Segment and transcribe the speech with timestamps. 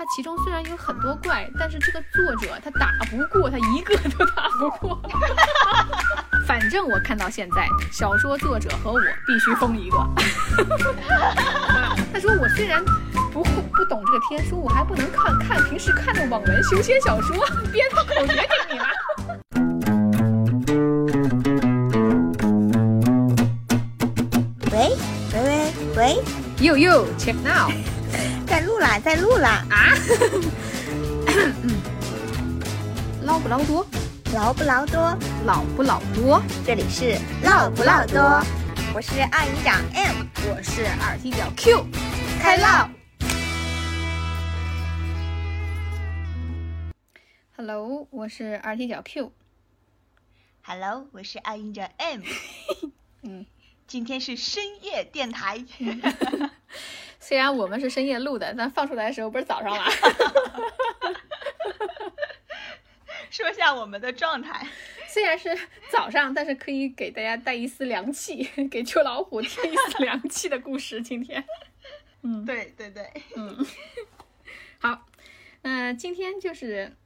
[0.00, 4.98] 它其中虽然有很多怪，但是这个作者他打不过，他一个都打不过。
[6.48, 9.98] 反正我看到现在，小说作者和我必须封一个。
[12.14, 12.82] 他说我虽然
[13.30, 17.36] 不不懂这个天书，我还不能看看平时看的网文修仙小说，
[17.70, 18.86] 编个口诀给你了。
[24.72, 24.96] 喂
[25.34, 26.22] 喂喂喂
[26.58, 27.70] ，Yo Yo check now，
[28.80, 29.94] 啦，在录啦啊！
[33.22, 33.86] 捞不捞多？
[34.32, 35.18] 劳不劳多？
[35.44, 36.42] 老不老多？
[36.66, 38.42] 这里是唠不唠多？
[38.94, 41.86] 我是二营长 M，我是二踢脚 Q，
[42.40, 42.88] 开唠。
[47.56, 49.30] Hello，我是二踢脚 Q。
[50.62, 52.22] Hello，我是二营长 M。
[53.22, 53.44] 嗯，
[53.86, 55.62] 今天是深夜电台。
[57.20, 59.84] 虽然我们是深夜录的，但放出来的时候不是早上吗？
[63.30, 64.66] 说下我们的状态。
[65.06, 65.56] 虽然是
[65.90, 71.00] 早上，但是可以给大家带一丝凉气，给秋老虎添一丝凉气的故事。
[71.02, 71.44] 今天，
[72.22, 73.66] 嗯，对对对，嗯，
[74.78, 75.06] 好，
[75.62, 76.96] 那今天就是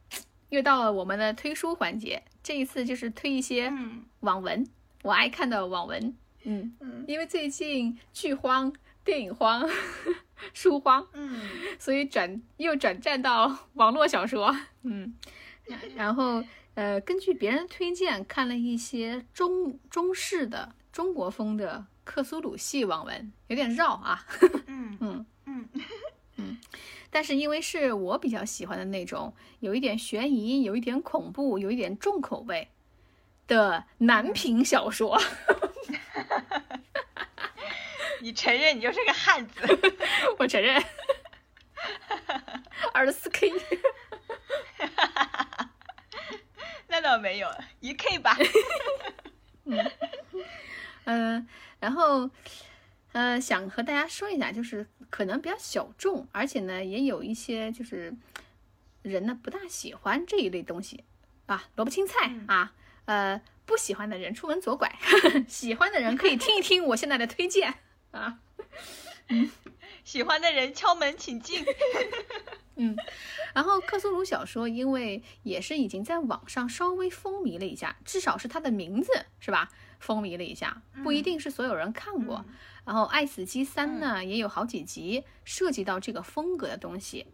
[0.51, 4.67] 又到了我们的推书环节，这一次就是推一些嗯网文，
[5.03, 6.17] 我爱看的网文。
[6.47, 8.71] 嗯嗯因为最近剧荒、
[9.05, 9.69] 电影荒、
[10.55, 11.41] 书荒，嗯。
[11.79, 15.15] 所以转又转战到网络小说，嗯，
[15.95, 16.43] 然后
[16.75, 24.25] 呃，根据别人推荐看了一些中中式的中国风的克苏鲁系网文，有点绕啊，
[24.67, 24.99] 嗯。
[25.47, 25.69] 嗯，
[26.37, 26.59] 嗯。
[27.11, 32.69] 但是因为是我比较喜欢的那种，有一点悬疑，有一点恐怖，有一点重口味
[33.47, 35.21] 的男频小说，
[38.25, 39.61] 你承认你就是个汉子？
[40.41, 40.83] 我承认，
[42.95, 43.53] 二十四 K。
[46.89, 48.35] 那倒没有，一 K 吧。
[51.05, 51.47] 嗯，
[51.79, 52.31] 然后，
[53.13, 58.15] 呃，想和大家说一下，就是可能比较小众，而且呢，也有一些就是
[59.03, 61.05] 人呢不大喜欢这一类东西
[61.45, 62.73] 啊，萝卜青菜嗯啊，
[63.05, 64.91] 呃，不喜欢的人出门左拐，
[65.47, 67.75] 喜欢的人可以听一听我现在的推荐
[68.15, 68.39] 啊。
[69.29, 69.51] 嗯
[70.05, 71.65] 喜欢的人敲门请进。
[72.77, 72.97] 嗯，
[73.55, 79.11] 然后克苏鲁小说，因为也是已经在网上稍微风靡了一下，至少是它的名字
[79.41, 79.71] 是吧？
[80.01, 82.45] 风靡了一下，不一定是所有人看过。
[82.85, 87.27] 然后《爱死机三》呢，也有好几集涉及到这个风格的东西。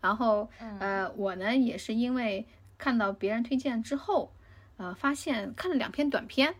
[0.00, 0.48] 然后
[0.78, 2.46] 呃，我呢也是因为
[2.78, 4.32] 看到别人推荐之后，
[4.78, 6.54] 呃，发现看了两篇短篇，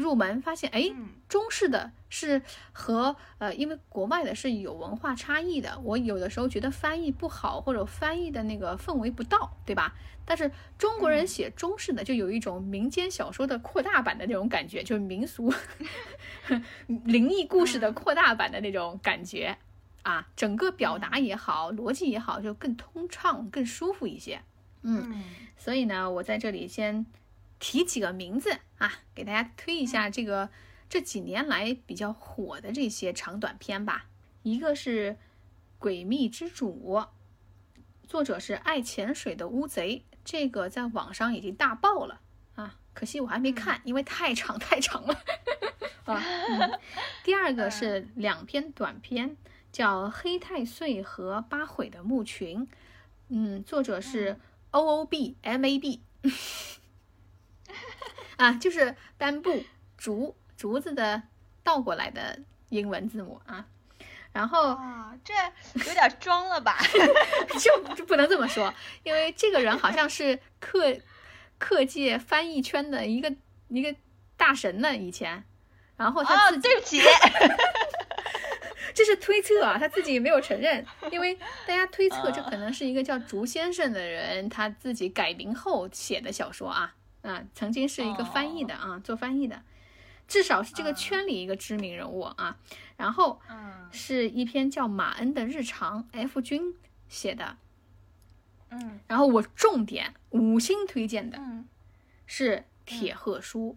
[0.00, 1.08] 入门发现哎，嗯。
[1.28, 9.94] 中式的是和呃，因为国外的是有文化差异的，我有的时候觉得翻译不好，或者翻译的那个氛围不到，对吧？
[10.24, 15.52] 但是中国人写中式的，就有一种民间小说的扩大版的那种感觉，就是民俗
[17.04, 19.56] 灵异故事的扩大版的那种感觉
[20.02, 24.42] 啊，整个表达也好，逻辑也好，就更通畅、更舒服一些。
[24.82, 25.22] 嗯。
[25.56, 27.06] 所以呢，我在这里先
[27.60, 30.50] 提几个名字啊，给大家推一下这个
[30.88, 34.06] 这几年来比较火的这些长短篇吧。
[34.42, 35.16] 一个是
[35.86, 36.94] 《诡秘之主》，
[38.08, 42.20] 作者是爱潜水的乌贼，这个在网上已经大爆了
[42.54, 45.14] 啊，可惜我还没看，因为太长 太长了
[46.06, 46.80] 啊、嗯。
[47.22, 49.36] 第二个是两篇短篇，
[49.70, 52.62] 叫《黑太岁》和《八悔的墓群》，
[53.28, 54.40] 嗯，作者是
[54.70, 56.00] O O B M A B，
[58.36, 59.64] 啊，就是 bamboo
[59.96, 61.22] 竹竹子的
[61.62, 62.38] 倒过来的
[62.68, 63.66] 英文字母啊。
[64.32, 65.34] 然后啊，这
[65.88, 66.78] 有点装了吧？
[67.58, 68.72] 就就不能这么说，
[69.02, 70.96] 因为这个人好像是课
[71.58, 73.34] 课界翻译圈的一个
[73.68, 73.94] 一个
[74.36, 75.44] 大神呢，以前。
[75.96, 77.02] 然后他哦，自己、对不起。
[78.94, 81.34] 这是推测啊，他自己没有承认，因为
[81.66, 89.62] 大家推测这可能是一个叫竹先生的人他自己改名后写的小说啊啊，曾经是一个翻译的啊，做翻译的，
[90.28, 92.56] 至少是这个圈里一个知名人物啊。
[92.96, 96.74] 然后嗯是一篇叫《马恩的日常》，F 君
[97.08, 97.56] 写的。
[98.70, 101.66] 嗯然后我重点五星推荐的嗯
[102.26, 103.76] 是《铁鹤书》，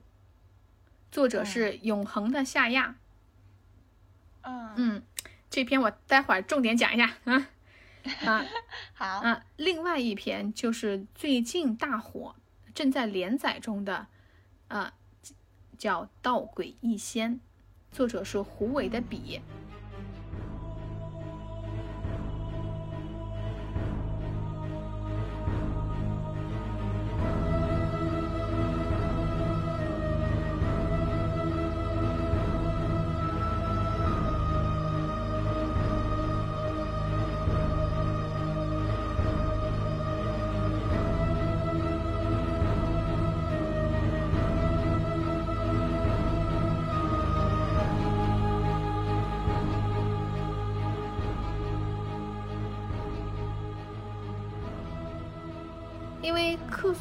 [1.13, 2.95] 作者是永恒的夏亚。
[4.41, 5.03] 嗯嗯，
[5.49, 7.47] 这篇我待会儿重点讲一下啊
[8.25, 8.45] 啊
[8.93, 9.45] 好啊！
[9.55, 12.35] 另外一篇就是最近大火、
[12.73, 14.07] 正在连载中的，
[14.67, 14.93] 啊，
[15.77, 17.35] 叫《道诡异仙》，
[17.91, 19.41] 作者是胡伟的笔。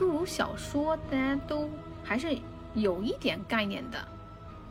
[0.02, 1.70] 苏鲁小说大家都
[2.02, 2.36] 还是
[2.74, 4.04] 有一点概念的，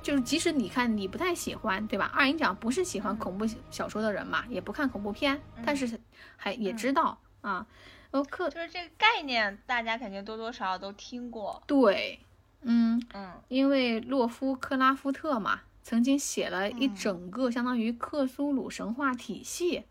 [0.04, 2.12] 就是即使你看你不太喜欢，对吧？
[2.13, 5.98] 二营长不是喜欢恐怖小说的人嘛，也不看恐怖片，但是
[6.36, 7.66] 还也知道啊。
[8.12, 11.63] 呃，克就是这个概念，大家肯定多多少少都听过。
[11.66, 12.19] 对，
[12.63, 19.86] 嗯嗯因为洛夫克拉夫特嘛，曾经写了一嗯整个相当于克苏鲁神话体系。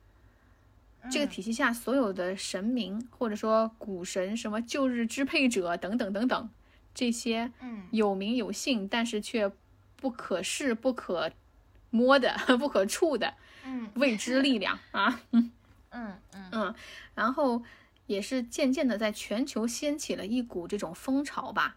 [1.11, 1.29] 这个嗯。
[1.29, 6.51] 体系下所有的神明，或者说古神，什么旧日支配者等等等等，
[6.95, 7.87] 这些嗯。
[7.93, 9.51] 有名有姓，但是却
[9.97, 11.31] 不可视、不可
[11.91, 15.51] 摸的、 不可触的嗯未知力量啊， 嗯
[15.91, 16.19] 嗯。
[16.53, 16.75] 嗯，
[17.15, 17.63] 然后
[18.07, 21.77] 也是渐渐的在全球掀起了一股这种风潮吧，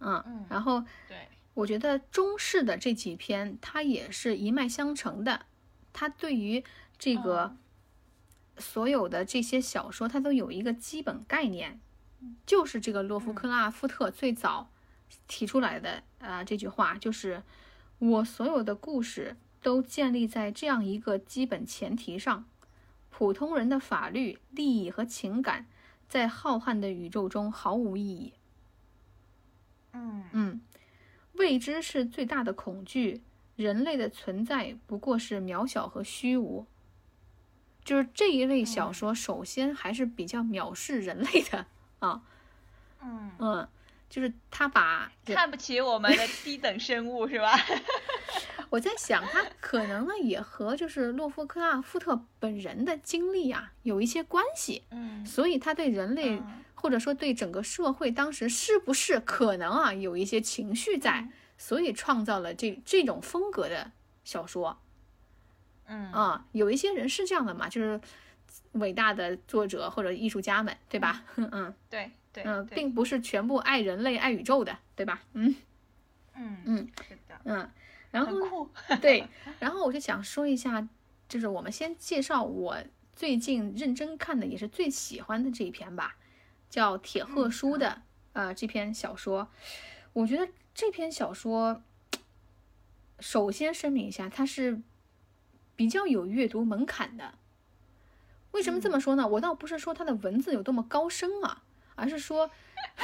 [0.00, 5.46] 嗯嗯，然后对，我觉得中式的这几篇，它也是一脉相承的。
[5.92, 6.62] 它对于
[6.98, 7.58] 这个嗯
[8.60, 11.80] 所有的这些小说，它都有一个基本概念，
[12.46, 14.70] 就是这个洛夫克拉夫特最早
[15.26, 17.42] 提出来的啊、这句话，就是
[17.98, 22.44] 我所有的故事都建立在这样一个基本前提上：
[23.08, 25.66] 普通人的法律、利益和情感，
[26.08, 28.34] 在浩瀚的宇宙中毫无意义。
[29.92, 30.60] 嗯嗯，
[31.32, 33.22] 未知是最大的恐惧，
[33.56, 36.66] 人类的存在不过是渺小和虚无。
[37.90, 41.66] 就是这一类小说，首先还是比较藐视人类的
[41.98, 42.22] 啊，
[43.02, 43.68] 嗯，嗯，
[44.08, 47.50] 就是他把看不起我们的低等生物是吧？
[48.70, 55.26] 我在想，他可能呢也和就是洛夫克拉夫特本人的经历啊有一些关系，嗯。
[55.26, 56.62] 所以他对人类、嗯。
[56.76, 61.28] 或者说对整个社会当时是不是可能啊有一些情绪在，
[61.58, 63.90] 所以创造了这这种风格的
[64.22, 64.78] 小说
[65.90, 66.46] 嗯啊。
[66.52, 68.00] 有一些人是这样的嘛，就是
[68.72, 71.24] 伟大的作者或者艺术家们，对吧？
[71.36, 75.20] 嗯对对嗯，对并不是全部爱人类、爱宇宙的，对吧？
[75.34, 75.54] 嗯
[76.34, 77.70] 嗯嗯是的，嗯，
[78.10, 78.70] 然后酷。
[79.02, 79.26] 对，
[79.58, 80.88] 然后我就想说一下，
[81.28, 82.78] 就是我们先介绍我
[83.12, 86.16] 最近认真看的，也是最喜欢的这一篇吧，
[86.70, 88.02] 叫《铁鹤书》的
[88.32, 89.48] 呃这篇小说。
[90.12, 91.82] 我觉得这篇小说，
[93.18, 94.80] 首先声明一下，它是
[95.80, 97.32] 比较有阅读门槛的。
[98.50, 99.26] 为什么这么说呢？
[99.26, 101.62] 我倒不是说它的文字有多么高深啊，
[101.94, 102.50] 而是说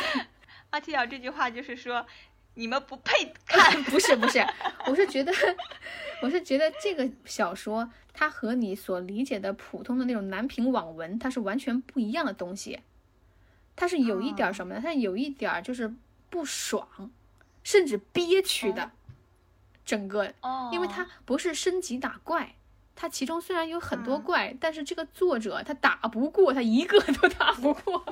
[0.68, 2.06] 阿提尔这句话就是说，
[2.52, 3.82] 你们不配看。
[3.88, 4.44] 不是不是，
[4.88, 5.32] 我是觉得，
[6.20, 12.80] 我是觉得这个小说它和你所理解的普通的那种男频网文，它是完全不一样的东西。
[13.74, 14.80] 它是有一点儿什么呢？
[14.82, 15.94] 它有一点儿就是
[16.28, 17.10] 不爽，
[17.64, 18.90] 甚至憋屈的，
[19.86, 22.54] 整个，哦，因为它不是升级打怪。
[22.98, 28.02] 它其中虽然有很多嗯怪，但是这个作者他打不过，他一个都打不过。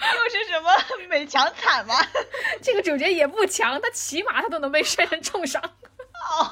[0.00, 0.70] 又是什么
[1.08, 1.94] 美强惨吗？
[2.62, 5.62] 这个主角也不强，他起码他都能被摔成重伤。
[6.30, 6.50] 哦，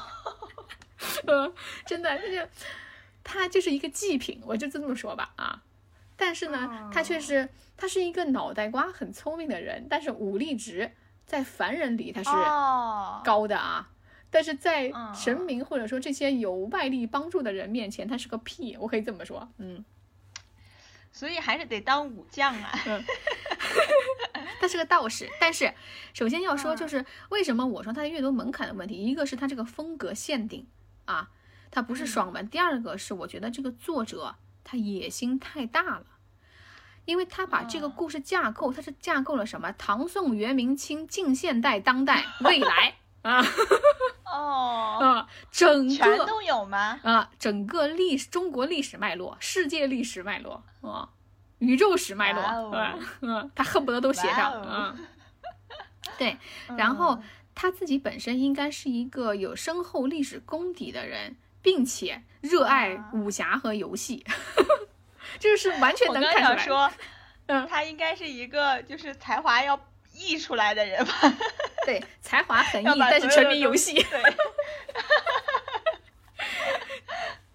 [1.27, 1.53] 呃，
[1.87, 2.49] 真的，他就
[3.25, 5.63] 他就是一个祭品，我就这么说吧啊。
[6.17, 10.93] 但是呢，他却是他是一个脑袋瓜很聪明的人，但是武力值
[11.25, 13.89] 在凡人里他是哦，高的啊。
[14.31, 15.15] 但是在嗯。
[15.15, 19.49] 神明或者说这些有外力帮助的人面前，他是个屁，我可以这么说。
[19.59, 19.85] 嗯，
[21.13, 22.73] 所以还是得当武将啊。
[24.61, 25.73] 他是个道士，但是
[26.15, 26.77] 首先要说嗯。
[26.77, 30.67] 就是为什么我说他的阅读门槛的问题，一个是他这个风格限定
[31.05, 31.31] 啊，
[31.71, 32.07] 他不是嗯。
[32.07, 36.07] 爽文；第二个是我觉得这个作者他野心太大了，
[37.05, 39.73] 因为他把这个嗯故事架构，他是架构了什么？
[39.73, 43.45] 唐宋元明清近现代当代未来啊
[44.25, 47.01] 哦， 啊，整个全都有吗？
[47.03, 51.09] 啊整个历史中国历史脉络、世界历史脉络啊。
[51.59, 55.07] 宇宙史脉络，对哦啊嗯，他恨不得都写上，嗯，
[56.19, 56.37] 对，
[56.77, 57.23] 然后嗯
[57.55, 64.23] 他自己本身应该是一个有深厚历史功底的人，并且热爱啊武侠和游戏，
[65.41, 66.45] 这是完全能看出来。
[66.45, 66.91] 想说，
[67.47, 69.81] 嗯他应该是一个就是才华要
[70.17, 71.13] 溢出来的人吧，
[71.85, 73.95] 对，才华横溢， 但是沉迷游戏。
[73.95, 74.35] 对，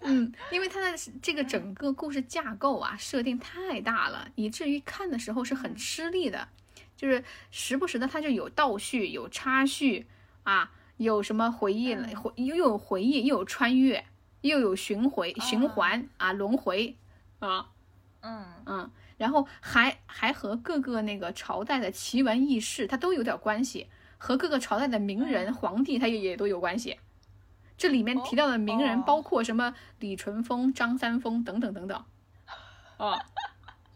[0.00, 6.48] 嗯，因为他的这个整个故事架构啊，设定太大了，以至于看的时候是很吃力的，
[6.96, 10.06] 就是时不时的他就有倒叙、有插叙
[10.42, 12.16] 啊，有什么回忆了，嗯。
[12.16, 14.04] 回又有回忆，又有穿越，
[14.40, 16.96] 又有巡回、循啊环啊，轮回
[17.38, 17.68] 啊，
[18.20, 18.44] 嗯。
[18.66, 23.88] 嗯，然后还还和各个那个朝代的奇闻异事，它都有点关系，
[24.18, 26.98] 和各个朝代的名人、嗯皇帝，它也也都有关系。
[27.76, 32.04] 这里面提到的名人哦包括什么李淳风、张三丰等等等等，
[32.98, 33.18] 哦，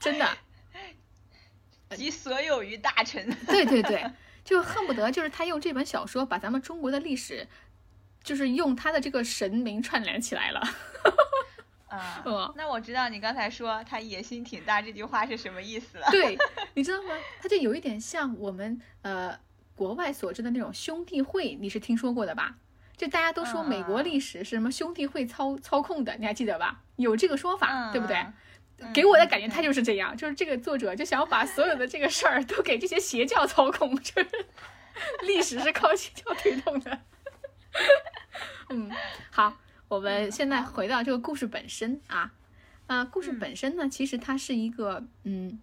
[0.01, 0.27] 真的。
[1.95, 3.33] 集所有于大臣。
[3.47, 4.05] 对对对，
[4.45, 7.47] 就恨不得就是他用这本小说把咱们中国的历史，
[8.25, 10.61] 就是用他的这个神明串联起来了。
[11.99, 16.07] 啊、嗯那我知道你刚才说他野心挺大这句话是什么意思了。
[16.11, 16.37] 对，
[16.75, 17.15] 你知道吗？
[17.41, 19.39] 他就有一点像我们呃
[19.75, 22.57] 国外所知的那种兄弟会，你是听说过的吧？
[22.97, 26.83] 就大家都说美国历史是什么兄弟会操操控的，你还记得吧？
[26.97, 28.17] 有这个说法，对不对？
[28.17, 28.35] 嗯
[28.93, 34.29] 给我的感觉他就是这样，就是这个作者就想要把所有的这个事儿都给这些邪教操控，就是
[35.23, 36.99] 历史是靠邪教推动的。
[38.69, 38.91] 嗯，
[39.31, 39.57] 好，
[39.89, 42.33] 我们现在回到这个故事本身啊，
[42.87, 45.61] 呃，故事本身呢，其实它是一个嗯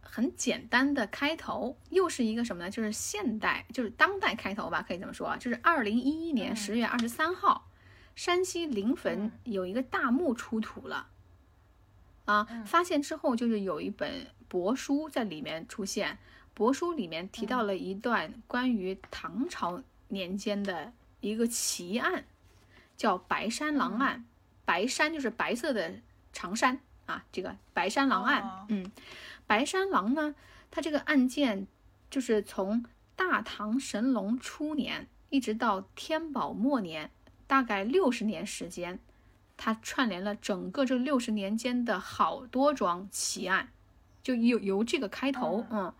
[0.00, 2.70] 很简单的开头，又是一个什么呢？
[2.70, 6.56] 就是现代，就是当代开头吧，可以这么说，就是二零一一年嗯。
[6.56, 7.70] 十月二十三号，
[8.14, 9.32] 山西临汾嗯。
[9.44, 11.08] 有一个大墓出土了。
[12.26, 12.66] 啊，嗯。
[12.66, 16.18] 发现之后就是有一本帛书在里面出现，
[16.54, 22.24] 帛书里面提到了一段关于唐朝年间的一个奇案，
[22.98, 24.26] 叫白山狼案。
[24.66, 25.94] 白山就是白色的
[26.34, 28.42] 长山啊，这个白山狼案。
[28.42, 28.92] 哦嗯，
[29.46, 30.34] 白山狼呢，
[30.70, 31.66] 它这个案件
[32.10, 32.84] 就是从
[33.16, 37.10] 大唐神龙初年一直到天宝末年，
[37.46, 38.98] 大概六十年时间。
[39.60, 43.72] 它串联了整个这六十年间的好多桩奇案，
[44.22, 45.92] 就由由这个开头，嗯，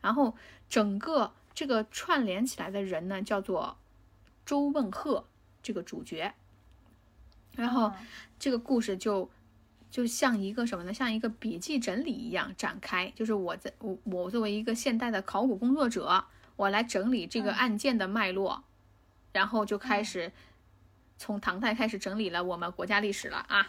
[0.00, 0.36] 然后
[0.68, 3.78] 整个这个串联起来的人呢，叫做
[4.44, 5.26] 周问鹤
[5.68, 6.32] 这个主角，
[7.56, 8.06] 然后嗯
[8.38, 9.30] 这个故事就
[9.90, 10.94] 就像一个什么呢？
[10.94, 16.24] 像一个笔记整理一样展开，就是我在我我作为一个现代的考古工作者，
[16.56, 18.64] 我来整理这个嗯案件的脉络，
[19.32, 20.32] 然后就开始。
[21.20, 23.68] 从唐代开始整理了我们国家历史了啊，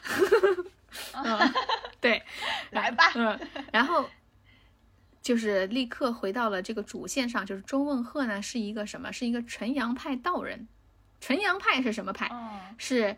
[1.18, 1.53] 嗯，
[2.00, 2.22] 对，
[2.70, 3.12] 来吧。
[3.15, 3.39] 嗯，
[3.74, 4.08] 然后
[5.20, 9.12] 就是立刻回到了这个主线上，就是周问鹤呢是一个什么？
[9.12, 10.68] 是一个纯阳派道人。
[11.19, 12.29] 纯阳派是什么派？
[12.31, 13.17] 嗯是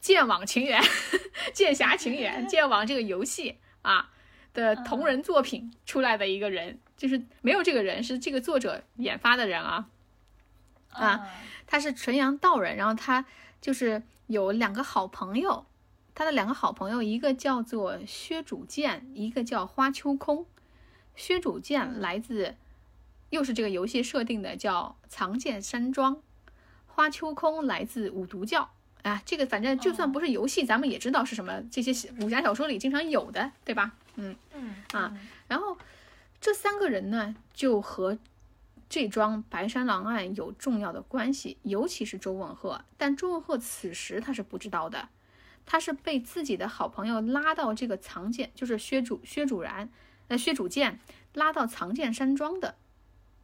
[0.00, 0.80] 剑网情缘、
[1.52, 4.10] 剑侠情缘、剑网这个游戏啊
[4.52, 9.88] 的同人作品出来的一个人，就是没有这个人，是这个作者研发的人啊。
[10.90, 11.28] 啊嗯
[11.68, 13.24] 他是纯阳道人，然后他
[13.60, 15.66] 就是有两个好朋友，
[16.14, 20.46] 他的两个好朋友，一个叫做薛主剑，一个叫花秋空。
[21.16, 22.54] 薛主剑来自，
[23.30, 26.22] 又是这个游戏设定的，叫藏剑山庄。
[26.96, 28.70] 花秋空来自五毒教
[29.02, 33.92] 啊，这个反正就算不是游戏，咱们也知道是什么，这些武侠小说里经常有的，对吧？
[34.14, 34.34] 嗯。
[34.54, 35.14] 嗯啊
[35.46, 35.76] 然后
[36.40, 38.16] 这三个人呢，就和
[38.88, 42.82] 这桩白山狼案有重要的关系，尤其是周文鹤。
[42.96, 45.10] 但周文鹤此时他是不知道的，
[45.66, 49.90] 他是被自己的好朋友拉到这个藏剑，就是薛主薛主然，
[50.28, 50.98] 呃薛主剑
[51.34, 52.76] 拉到藏剑山庄的。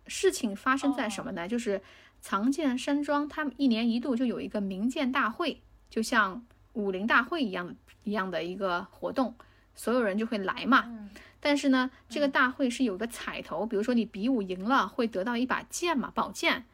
[0.09, 1.47] 事情发生在什么呢？
[1.47, 1.81] 就是
[2.23, 5.61] 藏剑山庄，他们一年一度就有一个民剑大会，
[5.91, 9.35] 就像武林大会一样一样的一个活动，
[9.75, 10.85] 所有人就会来嘛。
[10.87, 11.11] 嗯
[11.45, 16.67] 但是呢，这个大会是有个彩头，比如说你比武赢了，会得到一把剑嘛，宝剑。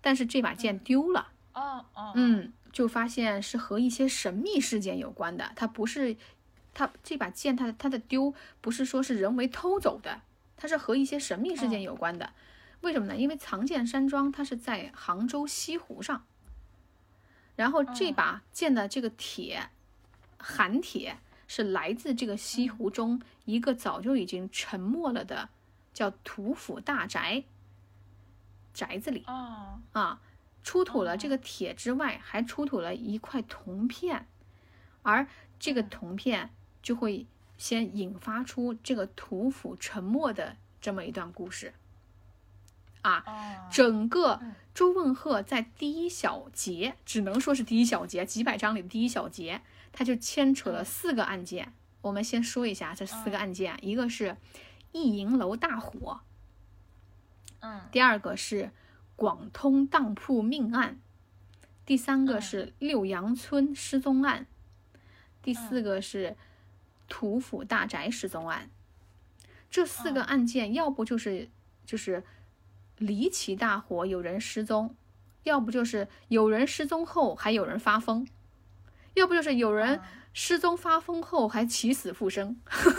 [0.00, 5.52] 但是这把剑丢了，哦哦嗯，就发现是和一些神秘事件有关的。
[5.54, 6.16] 它不是，
[6.72, 8.32] 它这把剑它它的丢
[8.62, 10.22] 不是说是人为偷走的，
[10.56, 12.30] 它是和一些神秘事件有关的。
[12.84, 13.16] 为什么呢？
[13.16, 16.26] 因为藏剑山庄它是在杭州西湖上，
[17.56, 19.70] 然后这把剑的这个铁，
[20.38, 21.16] 寒铁
[21.48, 25.48] 是来自这个西湖中一个早就已经沉没了的
[25.94, 27.44] 叫土府大宅
[28.74, 29.80] 宅子里哦。
[29.92, 30.20] 啊，
[30.62, 34.26] 出土了这个铁之外，还出土了一块铜片，
[35.02, 35.26] 而
[35.58, 36.50] 这个铜片
[36.82, 37.26] 就会
[37.56, 41.72] 先引发出这个土府沉没的这么一段故事
[43.04, 43.22] 啊。
[43.26, 51.72] 哦整个嗯周问鹤在第一小节，只能说是第一小节，几百章里的第一小节，他就牵扯了四个案件。
[52.02, 54.36] 我们先说一下这四个案件，一个是
[54.90, 56.20] 逸营楼大火，
[57.60, 58.72] 嗯第二个是
[59.16, 60.98] 广通当铺命案，
[61.86, 64.46] 第三个是六阳村失踪案，
[65.40, 66.36] 第四个是
[67.08, 68.68] 土府大宅失踪案。
[69.70, 71.48] 这四个案件，要不就是
[71.86, 72.24] 就是
[72.98, 74.94] 离奇大火，有人失踪；
[75.42, 78.26] 要不就是有人失踪后还有人发疯；
[79.14, 80.00] 要不就是有人
[80.32, 82.56] 失踪发疯后还起死复生，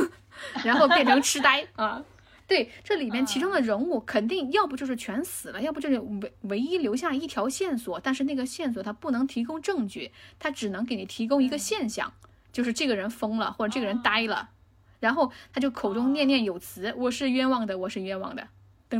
[0.64, 1.68] 然后变成痴呆。
[1.76, 2.04] 啊。
[2.48, 12.14] 对，这里面其中的人物肯定要不就是全死了，要不就是唯唯一留下一条线索，但是那个线索它不能提供证据，它只能给你提供一个现象，
[12.52, 14.52] 就是这个人疯了或者这个人呆了。
[15.00, 18.48] 然后他就口中念念有词，我是冤枉的，我是冤枉的，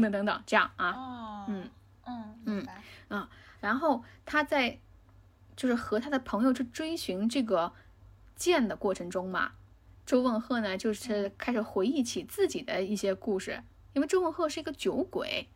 [0.02, 1.70] 等等等等，这样啊，哦，嗯。
[2.06, 2.56] 嗯嗯。
[2.56, 2.82] 明白。
[3.62, 4.78] 然后他在
[5.56, 7.74] 就是和他的朋友去追寻这个
[8.36, 9.54] 剑的过程中嘛，
[10.06, 15.48] 周问鹤呢就是开始回忆起自己的一些故事，因为周问鹤是一个酒鬼，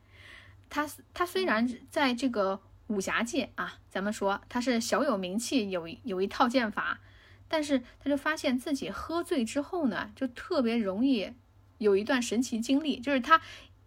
[0.69, 7.01] 他他虽然在这个武侠界啊，咱们说他是小有名气，有有一套剑法，
[7.47, 11.31] 但是他就发现自己喝醉之后呢，就特别容易
[11.77, 13.39] 有一段神奇经历，就是他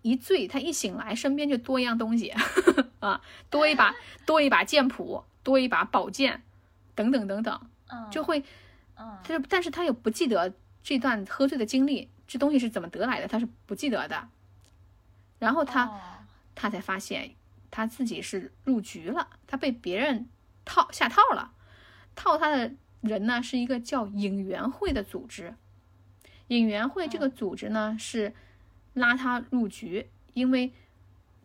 [0.02, 2.32] 一醉，他一醒来，身边就多一样东西
[3.00, 3.94] 啊，多一把
[4.26, 6.42] 多一把剑谱，多一把宝剑，
[6.94, 8.44] 等等等等，嗯就会
[8.97, 14.28] 嗯他就但是他又不记得这段喝醉的经历，这东西是怎么得来的，他是不记得的。
[15.38, 16.00] 然后他、哦
[16.54, 17.30] 他才发现
[17.71, 20.28] 他自己是入局了，他被别人
[20.66, 21.52] 套下套了。
[22.14, 25.54] 套他的人呢是一个叫影园会的组织。
[26.49, 28.35] 影园会这个组织呢是
[28.95, 30.73] 拉他入局，因为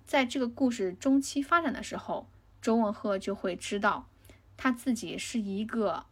[0.05, 2.27] 在这个故事中期发展的时候，
[2.61, 4.07] 周文赫就会知道
[4.55, 6.05] 他自己是一个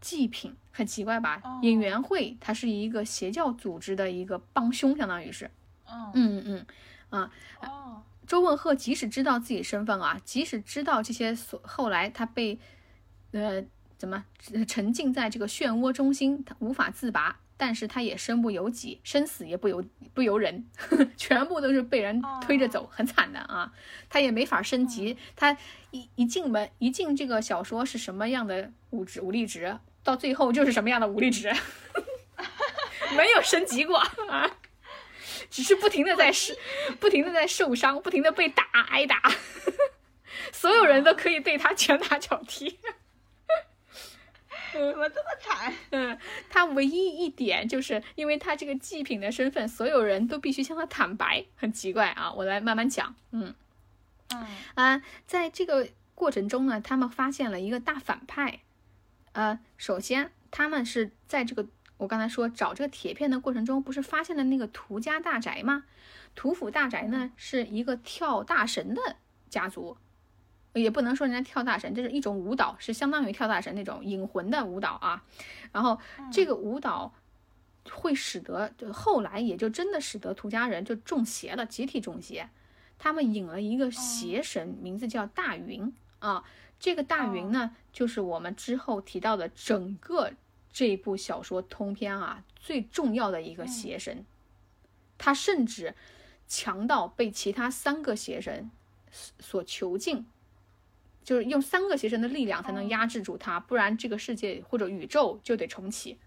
[0.00, 1.40] 祭品，很奇怪吧？
[1.44, 5.50] 哦影园会他是一个邪教组织的一个帮凶，相当于是，
[5.86, 6.66] 嗯嗯嗯
[7.10, 7.32] 啊。
[7.60, 12.58] 哦周文赫即使知道自己身份啊，即使知道这些所，后来他被，
[13.32, 13.62] 呃，
[13.98, 14.24] 怎么
[14.54, 20.66] 呃沉浸在这个漩涡中心，他无法自拔，但是他也身不由己，生死也不由不由人，
[21.16, 23.72] 全部都是被人推着走，很惨的啊。
[24.10, 25.56] 他也没法升级，他
[25.92, 31.54] 一一进门一进这个小说是什么样的武职武力值，到最后就是什么样的武力值，
[33.16, 34.50] 没有升级过啊。
[35.48, 36.52] 只是不停的在受，
[36.98, 39.22] 不停的在受伤，不停的被打挨打，
[40.50, 42.80] 所有人都可以对他拳打脚踢。
[44.92, 45.72] 怎么这么惨？
[45.90, 52.32] 嗯，他唯一一点就是因为他这个祭品的身份，所有人都必须向他坦白，很奇怪啊。
[52.32, 53.14] 我来慢慢讲。
[53.30, 53.54] 嗯
[54.34, 58.60] 嗯啊，在这个过程中呢，他们发现了一个大反派。
[59.32, 61.66] 呃，首先他们是在这个
[61.98, 65.84] 我刚才说找这个铁片的过程中，不是发现了那个涂家大宅吗？
[66.34, 69.16] 屠府大宅呢是一个跳大神的
[69.50, 69.98] 家族，
[70.74, 75.24] 也不能说人家跳大神，这是一种舞蹈，是相当于跳大神那种引魂的舞蹈啊。
[75.72, 75.98] 然后
[76.32, 77.12] 这个舞蹈
[77.90, 82.48] 会使得，就后来也就真的使得涂家人就中邪了，集体中邪。
[82.98, 86.44] 他们引了一个邪神，名字叫大云啊。
[86.78, 90.32] 这个大云呢，就是我们之后提到的整个
[90.72, 94.24] 这部小说通篇啊最重要的一个邪神。
[95.18, 95.94] 他甚至
[96.48, 98.70] 强到被其他三个邪神
[99.38, 100.26] 所囚禁，
[101.24, 106.18] 就是用三个邪神的力量才能压制住他，不然这个世界或者宇宙就得重启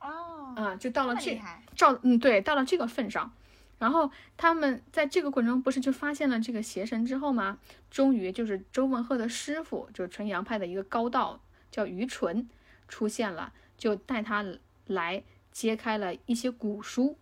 [0.00, 0.76] 哦啊！
[0.76, 1.40] 就到了这
[1.74, 3.32] 照嗯对，到了这个份上，
[3.78, 7.58] 然后他们在这个过程中不是就发现了这个邪神之后吗？
[7.90, 12.48] 终于就是周文赫的师傅，就是纯阳派的一个高道叫于纯
[12.88, 14.44] 出现了，就带他
[14.86, 17.16] 来揭开了一些古书。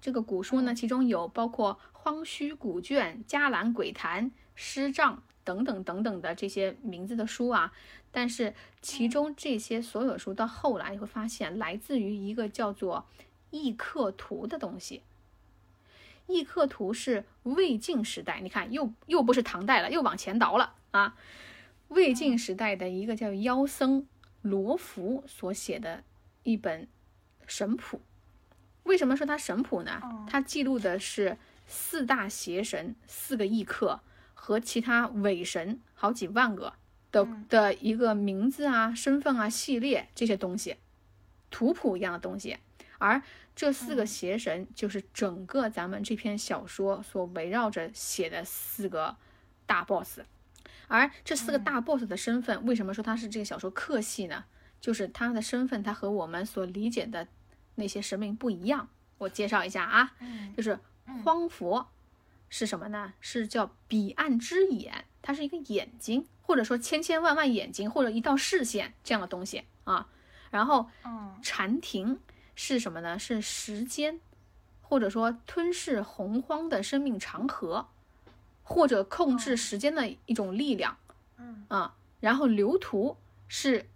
[0.00, 4.26] 这个古书呢，其中有包括《荒墟古卷》《伽蓝鬼谈》
[4.60, 7.72] 《诗杖》等等等等的这些名字的书啊。
[8.10, 13.06] 但是其中这些所有书到后来你会发现，来自于一个叫做
[13.50, 15.02] 《异刻图》的东西。
[16.26, 21.16] 异刻图是魏晋时代，你看又又不是唐代了，又往前倒了啊。
[21.88, 24.06] 魏晋时代的一个叫妖僧
[24.42, 26.02] 罗浮所写的
[26.42, 26.88] 一本
[27.46, 28.00] 神谱。
[28.82, 30.02] 为什么说它神谱呢？
[30.26, 34.00] 它记录的是四大邪神、四个异客
[34.40, 36.72] 和其他伪神好几万个
[37.10, 40.76] 的的一个名字啊、身份啊、系列这些东西，
[41.50, 42.56] 图谱一样的东西。
[42.98, 43.20] 而
[43.56, 49.16] 这四个邪神就是整个咱们这篇小说所围绕着写的四个
[49.66, 50.20] 大 boss。
[50.86, 54.44] 而这四个大 boss 的身份，为什么说他是这个小说客系呢？
[54.80, 57.26] 就是他的身份，他和我们所理解的
[57.74, 58.88] 那些神明不一样。
[59.18, 60.12] 我介绍一下啊，
[60.56, 60.78] 就是
[61.24, 61.88] 荒佛
[62.48, 63.12] 是什么呢？
[63.20, 70.08] 是叫彼岸之眼，它是一个眼睛，或者说千千万万眼睛，或者一道视线这样的东西啊。
[70.50, 72.18] 然后嗯禅庭
[72.54, 73.18] 是什么呢？
[73.18, 74.18] 是时间，
[74.80, 77.88] 或者说吞噬洪荒的生命长河，
[78.62, 80.96] 或者控制时间的一种力量。
[81.36, 83.86] 嗯啊，然后流图是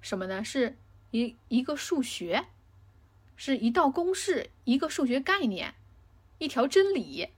[0.00, 0.42] 什么呢？
[0.42, 0.76] 是
[1.10, 2.46] 一一个数学，
[3.36, 5.74] 是一道公式，一个数学概念，
[6.38, 7.28] 一条真理，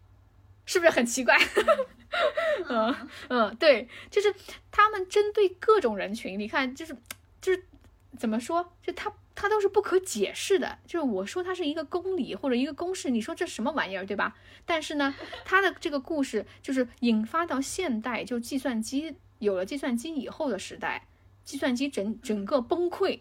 [0.65, 1.37] 是不是很奇怪？
[2.69, 2.95] 嗯
[3.29, 4.33] 嗯，对，就是
[4.71, 6.97] 他们针对各种人群，你看，就是
[7.41, 7.65] 就是
[8.17, 10.79] 怎么说，就他他都是不可解释的。
[10.87, 14.37] 就是我说它是一个公理或者一个公式，你说这什么玩意儿，对吧？
[14.65, 21.09] 但是呢，他的这个故事就是引发到现代，就计算机有了计算机以后的时代，
[21.43, 23.21] 计算机整整个崩溃，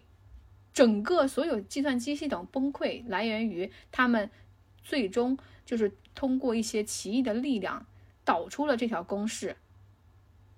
[0.71, 4.29] 整个所有计算机系统崩溃，来源于他们
[4.83, 7.85] 最终就是通过一些奇异的力量
[8.23, 9.55] 导出了这条公式。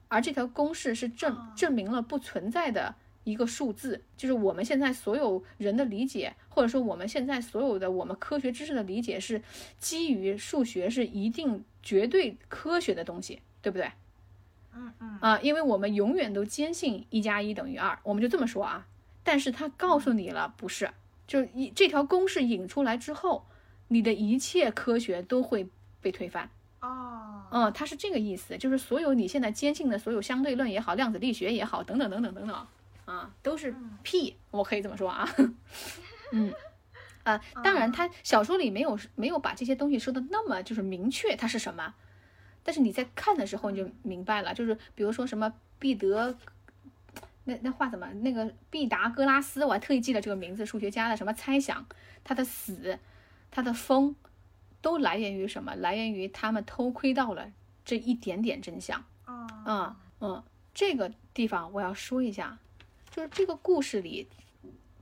[0.07, 9.41] 而这条公式是证证明了不存在的一个数字，就是我们现在所有人的理解，或者说我们现在所有的我们科学知识的理解是
[9.79, 13.91] 基于数学是一定绝对科学的东西，对不对？
[14.73, 18.85] 嗯嗯啊，因为我们永远都坚信一加一等于二，我们就这么说啊。
[19.23, 20.91] 但是他告诉你了，不是，
[21.25, 23.47] 就是一这条公式引出来之后，
[23.87, 25.67] 你的一切科学都会
[26.01, 26.49] 被推翻。
[26.81, 32.67] 哦，嗯，它是这个意思，就是所有你现在坚信的所有相对论也好，量子力学也好，等等等等等等，
[33.05, 35.27] 啊，都是屁，我可以这么说啊。
[36.31, 36.53] 嗯，
[37.23, 41.95] 啊，当然，他小说里没有没有把这些东西说的那么就是明确它是什么，
[42.63, 46.37] 但是你在看的时候你就明白了，就是比如说什么毕德，
[47.45, 51.85] 那那话怎么那个毕达哥拉斯，我还特意记了这个名字，数学家的什么猜想，
[52.23, 52.99] 他的死，
[53.55, 54.13] 他的疯。
[54.81, 55.73] 都来源于什么？
[55.73, 57.51] 来源于他们偷窥到了
[57.83, 59.03] 这一点点真相。
[59.25, 60.43] 嗯嗯，
[60.75, 62.59] 这个地方我要说一下，
[63.09, 64.27] 就是这个故事里，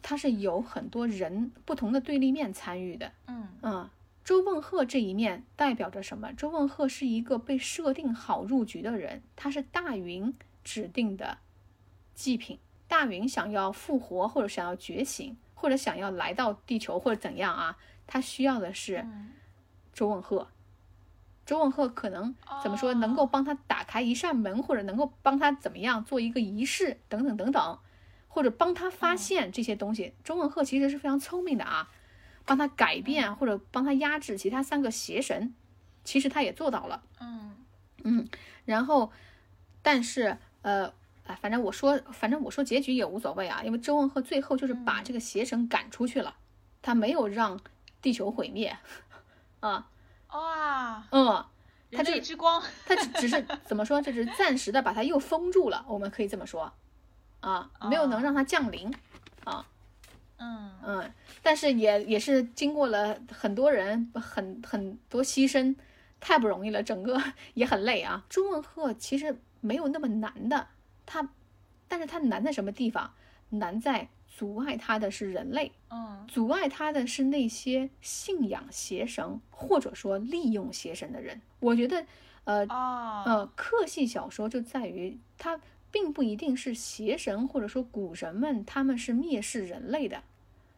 [0.01, 3.11] 它是有很多人不同的对立面参与的。
[3.27, 3.89] 嗯嗯，
[4.23, 6.31] 周梦鹤这一面代表着什么？
[6.31, 11.39] 周梦鹤是一个被设定好入局的人，他是大云指定的
[12.15, 12.57] 祭品。
[12.87, 17.77] 大云想要复活，或者想要觉醒，或者想要来到地球，或者怎样啊？
[18.13, 19.04] 他需要的是。
[19.91, 20.47] 周文鹤，
[21.45, 27.80] 周文鹤可能怎么说，能够帮他打开一扇门，或者能够帮他怎么样做一个仪式，等等等等，
[28.28, 30.15] 或者帮他发现这些东西。
[30.23, 31.91] 周文鹤其实是非常聪明的啊，
[32.43, 35.54] 帮他改变或者帮他压制其他三个邪神，
[36.04, 37.04] 其实他也做到了。
[37.19, 37.56] 嗯
[38.04, 38.28] 嗯，
[38.65, 39.12] 然后，
[39.84, 40.91] 但是呃，
[41.26, 46.36] 哎，反正我说，反正我说结局也无所谓啊，因为周文鹤最后就是把这个邪神赶出去了，
[46.82, 47.60] 他没有让
[48.03, 48.77] 地球毁灭。
[49.61, 49.89] 啊，
[50.27, 51.45] 哇，嗯，
[51.89, 54.01] 人类之光，他只只是怎么说？
[54.01, 56.73] 这是暂时的把它又封住了，我们可以这么说，
[57.39, 58.93] 啊，没有能让它降临，
[59.45, 59.65] 啊，
[60.37, 65.73] 嗯嗯，但是也也是经过了很多人很很多牺牲，
[66.19, 67.21] 太不容易了，整个
[67.53, 68.25] 也很累啊。
[68.27, 70.67] 朱文赫其实没有那么难的，
[71.05, 71.29] 他，
[71.87, 73.13] 但是他难在什么地方？
[73.49, 74.09] 难在。
[74.36, 81.39] 阻碍他的是人类，嗯，阻碍他的是那些信仰邪神或者说利用邪神的人。
[81.60, 82.04] 我觉得，
[82.46, 90.24] 呃，呃，克系小说就在于它并不一定是邪神或者说古神们，他们是蔑视人类的，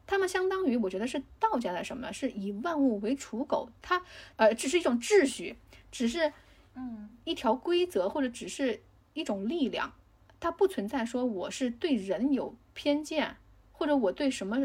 [0.06, 4.04] 他们相当于我觉得是道家的什么，是以万物为刍狗，它
[4.36, 5.56] 呃只是一种秩序，
[5.89, 6.34] 只是
[6.76, 8.82] 嗯一条规则或者只是
[9.13, 9.94] 一种力量，
[10.41, 13.38] 它不存在说我是对人有偏见。
[13.77, 14.57] 或者我对什么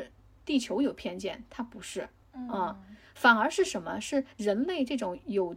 [0.45, 2.09] 地球有偏见，它不是
[2.49, 2.81] 啊，
[3.15, 4.01] 反而是什么？
[4.01, 5.57] 是人类这种有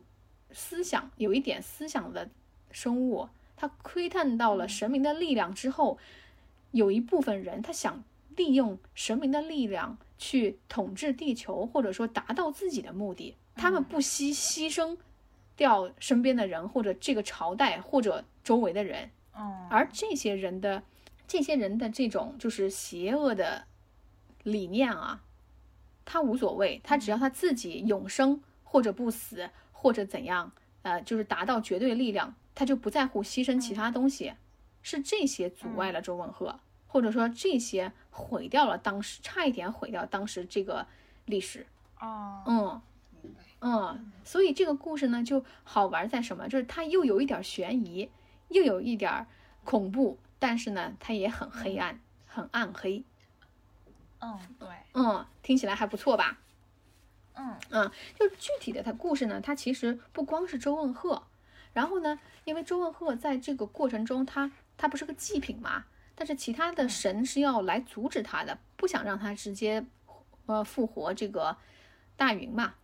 [0.51, 2.27] 思想、有一点思想的
[2.71, 5.99] 生物，他窥探到了神明的力量之后，
[6.71, 8.03] 有一部分人他想
[8.35, 13.35] 利用神明的力量去统治地球，或者说达到自己的目的。
[13.55, 14.97] 他们不惜牺牲
[15.55, 19.11] 掉身边的人，或者这个朝代，或者周围的人。
[19.69, 20.81] 而这些人的。
[21.27, 23.65] 这些人的这种就是邪恶的
[24.43, 25.23] 理念啊，
[26.05, 34.33] 他无所谓，他只要他自己永生或者不死或者怎样，呃，就是达到绝对力量，他就不在乎牺牲其他东西。
[34.85, 40.85] 是这些阻碍了周文赫，或者说这些毁掉了当时，差一点毁掉当时这个
[41.25, 41.65] 历史。
[42.01, 42.81] 哦，嗯，
[43.61, 46.49] 嗯，所以这个故事呢就好玩在什么？
[46.49, 48.09] 就是它又有一点悬疑，
[48.49, 49.25] 又有一点
[49.63, 50.19] 恐怖。
[50.43, 53.01] 但是呢，它也很黑暗，很暗黑。
[54.19, 56.37] 嗯，对，嗯，听起来还不错吧？
[57.35, 61.23] 嗯嗯，就具体的它故事呢，它其实不光是周问鹤，
[61.71, 69.85] 然后呢，因为周问鹤在这个过程中，他他不是个祭品嘛，但是其他的神是要来阻止他的，不想让他直接
[70.47, 71.55] 呃复活这个
[72.17, 72.75] 大云嘛，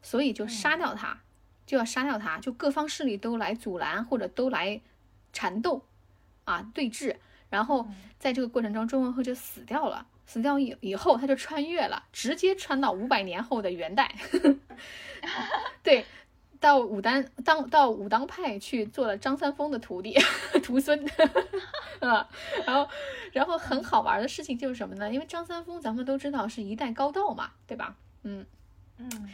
[0.00, 1.20] 所以就杀掉他，
[1.66, 4.80] 就要杀掉他，就各方势力都来阻拦或者都来
[5.34, 5.84] 缠斗。
[6.46, 7.14] 啊，对峙，
[7.50, 7.86] 然后
[8.18, 10.06] 在这个过程中，周文赫就死掉了。
[10.28, 14.12] 死掉以以后，他就穿越了，直接穿到五百年后的元代。
[15.84, 16.04] 对，
[16.58, 20.18] 到武当当到武当派去做了张三丰的徒弟
[20.64, 20.98] 徒孙，
[22.00, 22.28] 啊，
[22.66, 22.88] 然后
[23.32, 25.12] 然后很好玩的事情就是什么呢？
[25.12, 27.94] 因为张三丰咱们都知道是一代高道嘛，对吧？
[28.24, 28.44] 嗯
[28.98, 29.30] 嗯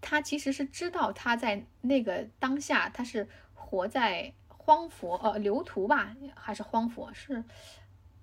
[0.00, 4.32] 他其实是知道他在那个当下他是活在
[4.72, 7.44] 荒佛呃流图吧，还是荒佛是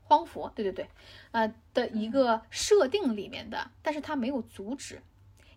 [0.02, 0.52] 荒佛？
[0.56, 0.90] 对对对，
[1.30, 5.00] 呃的一个设定里面的，但是他没有阻止，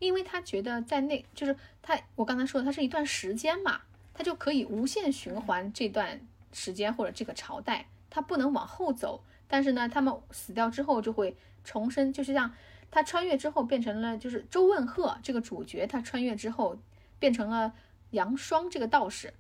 [0.01, 3.81] 因为他觉得在那就是他我刚才说的，它是一段时间嘛，
[4.13, 6.21] 他就可以无限循环这段
[6.53, 9.25] 时间或者这个朝代，他不能往后走。
[9.49, 12.53] 但是呢，他们死掉之后就会重生，就是像
[12.91, 16.77] 他穿越之后变成了，就是周问鹤这个主角，他穿越之后
[17.19, 17.73] 变成了
[18.11, 19.33] 杨霜这个道士，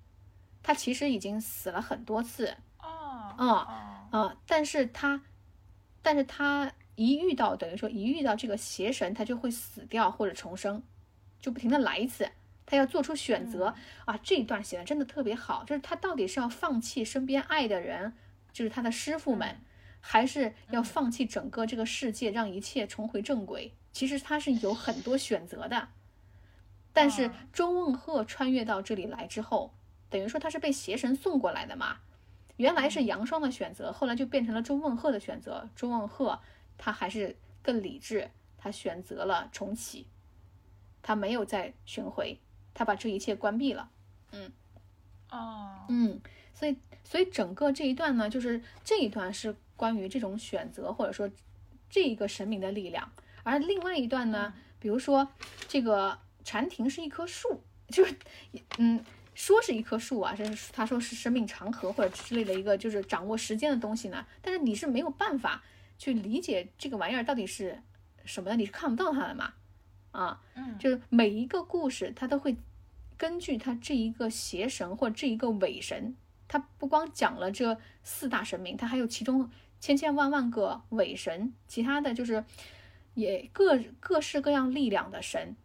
[0.62, 3.66] 他其实已经死了很多次，哦嗯哦
[4.10, 5.22] 啊，但是他，
[6.02, 10.82] 但是他一遇到等于说一遇到这个邪神，他就会死掉或者重生，
[11.40, 12.30] 就不停的来一次，
[12.66, 14.16] 他要做出选择、啊。
[14.22, 18.12] 这一段写的真的特别好，就是他到底是要放弃身边爱的人，
[18.52, 19.60] 就是他的师傅们，
[20.00, 23.74] 还是要放弃整个这个世界，让一切重回正轨？
[23.92, 25.88] 其实他是有很多选择的，
[26.92, 29.72] 但是哦周问鹤穿越到这里来之后，
[30.12, 31.96] 等于说他是被邪神送过来的嘛。
[32.58, 35.68] 原来是杨双的选择，后来就变成了周问鹤的选择。
[35.74, 36.38] 周问鹤
[36.76, 40.06] 他还是更理智，他选择了重启，
[41.02, 42.38] 他没有再巡回，
[42.74, 43.90] 他把这一切关闭了。
[44.32, 44.52] 嗯
[45.30, 46.20] 哦嗯，
[46.52, 51.28] 所以所以整个这一段呢，就是这一段是关于这种选择，或者说
[51.88, 53.10] 这一个神明的力量，
[53.42, 55.26] 而另外一段呢，比如说
[55.66, 58.14] 这个禅庭是一棵树，就是
[58.76, 59.02] 嗯。
[59.42, 65.64] 说是一棵树啊，是他说是生命长河或者之类的一个就是掌握时间的东西呢，但是你是没有办法
[65.98, 67.82] 去理解这个玩意儿到底是
[68.24, 69.54] 什么的，你是看不到它的嘛，
[70.12, 70.78] 啊，嗯。
[70.78, 72.56] 就是每一个故事，它都会
[73.16, 76.14] 根据它这一个邪神或者这一个伪神，
[76.46, 79.50] 它不光讲了这四大神明，它还有其中
[79.80, 82.44] 千千万万个伪神，其他的就是
[83.14, 85.56] 也各各式各样力量的神，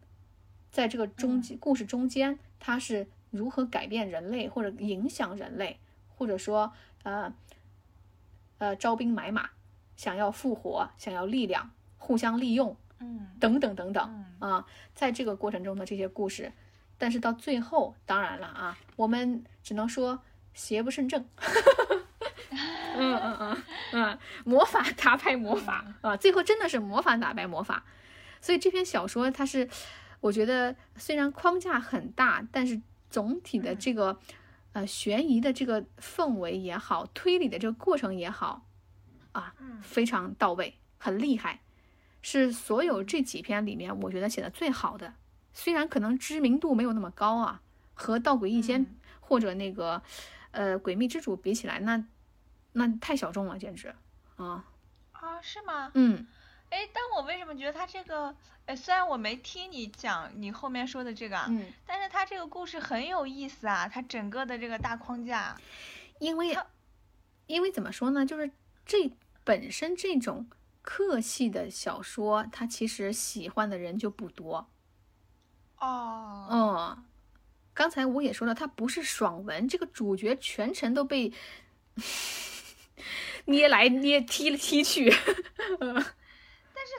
[0.72, 5.78] 在这个中间故事中间，它是如何改变人类或者影响人类，
[6.16, 7.32] 或者说呃
[8.58, 9.50] 呃招兵买马，
[9.96, 12.76] 想要复活，想要力量，互相利用。
[13.00, 16.52] 嗯等等等等嗯啊，在这个过程中的这些故事，
[16.98, 20.20] 但是到最后，当然了啊，我们只能说
[20.52, 21.24] 邪不胜正。
[22.96, 23.62] 嗯嗯嗯
[23.92, 27.84] 嗯，魔法打败魔法啊，最后真的是魔法打败魔法。
[28.40, 29.68] 所以这篇小说它是，
[30.20, 32.80] 我觉得虽然框架很大，但是
[33.10, 34.18] 总体的这个
[34.72, 38.66] 呃悬疑的这个氛围也好，推理的这个过程也好，
[39.32, 41.60] 啊，非常到位，很厉害。
[42.20, 45.14] 是所有这几篇里面，我觉得写的最好的。
[45.52, 47.62] 虽然可能知名度没有那么高啊，
[47.94, 48.84] 和《盗诡异仙》
[49.20, 50.02] 或者那个
[50.50, 52.04] 呃《诡秘之主》比起来，那
[52.72, 53.94] 那太小众了，简直
[54.36, 54.64] 啊，
[55.12, 55.92] 啊是吗？
[55.94, 56.26] 嗯
[56.70, 58.34] 哎，但我为什么觉得他这个，
[58.66, 65.56] 呃，虽然我没听你讲你后面说的这个啊，嗯，但是他这个故事很有意思啊，他整个的这个大框架，
[66.18, 66.56] 因为
[67.46, 68.50] 因为怎么说呢，就是
[68.84, 69.10] 这
[69.44, 70.46] 本身这种
[70.82, 74.68] 客系的小说，他其实喜欢的人就不多。
[75.78, 77.04] 哦，嗯，
[77.72, 81.32] 刚才我也说了，他不是爽文，这个主角全程都被
[83.46, 85.10] 捏来捏踢了踢去。
[85.78, 86.14] 但 是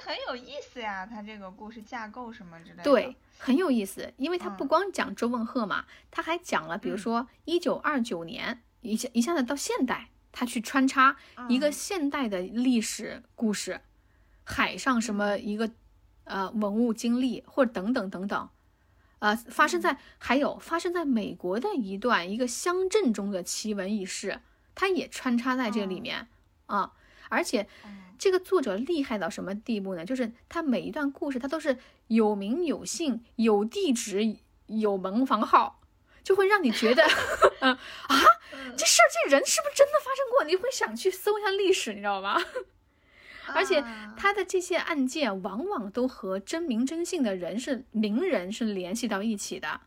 [0.09, 2.83] 很有意思呀，他这个故事架构什么之类的。
[2.83, 4.67] 对，，很有意思，因为他不嗯。
[4.67, 6.97] 光讲周梦鹤嘛，他还讲了，比如嗯。
[6.97, 11.15] 说一九二九年一下一下子到现代，他去穿插
[11.47, 11.71] 一个嗯。
[11.71, 13.81] 现代的历史故事，
[14.43, 15.69] 海上什么一个
[16.23, 18.49] 呃文物经历或者等等等等，
[19.19, 24.41] 呃，发生在还有发生在美国的一段一个乡镇中的奇闻异事，
[24.73, 26.27] 它也穿插在这里面
[26.65, 26.93] 啊，
[27.29, 27.69] 而且。
[28.19, 30.03] 嗯这个作者厉害到什么地步呢？
[30.05, 31.77] 就是他每一段故事，他都是
[32.07, 34.35] 有名有姓、有地址、
[34.67, 35.79] 有门房号，
[36.21, 37.03] 就会让你觉得，
[37.61, 38.15] 嗯啊，
[38.75, 40.43] 这事儿这人是不是真的发生过？
[40.43, 42.37] 你会想去搜一下历史，你知道吗？
[43.55, 49.81] 而且啊他的这些案件往往都和真名真姓的人是名人是联系到一起的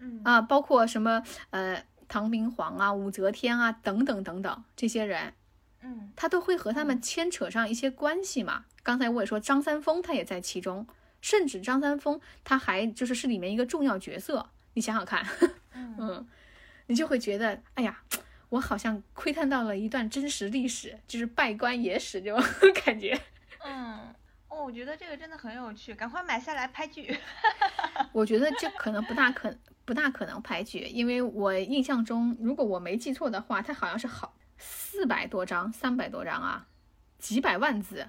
[0.00, 5.34] 嗯啊，包括什么呃唐明皇啊、武则天啊等等等等这些人，
[5.82, 8.64] 嗯他都会和他们牵扯上一些关系嘛。
[8.82, 10.86] 刚才我也说张三丰他也在其中，
[11.20, 14.48] 甚至张三丰他还就是是里面一个重要角色。
[14.74, 15.26] 你想想看，
[15.74, 16.28] 嗯 嗯，
[16.86, 18.00] 你就会觉得，哎呀，
[18.48, 22.42] 我好像窥探到了一段真实历史，就是拜官野史这种
[22.84, 23.18] 感觉。
[23.64, 23.98] 嗯，
[24.48, 27.16] 哦，我觉得这个真的很有趣，赶快买下来拍剧。
[28.12, 29.52] 我觉得这可能不大可
[29.84, 36.66] 不大可能拍剧，因为我印象中，如果我没记错的话，它好像是好四百多章，三百多章啊，
[37.18, 38.08] 几百万字。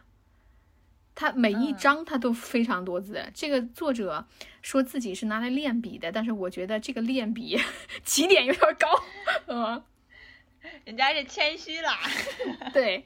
[1.15, 3.29] 他每一章他都非常多字。
[3.33, 4.25] 这个作者
[4.61, 7.59] 说自己是拿来练笔的，但是我觉得这个练笔
[8.05, 8.87] 起点有点高，
[9.47, 9.83] 嗯，
[10.85, 11.99] 人家是谦虚啦。
[12.71, 13.03] 对，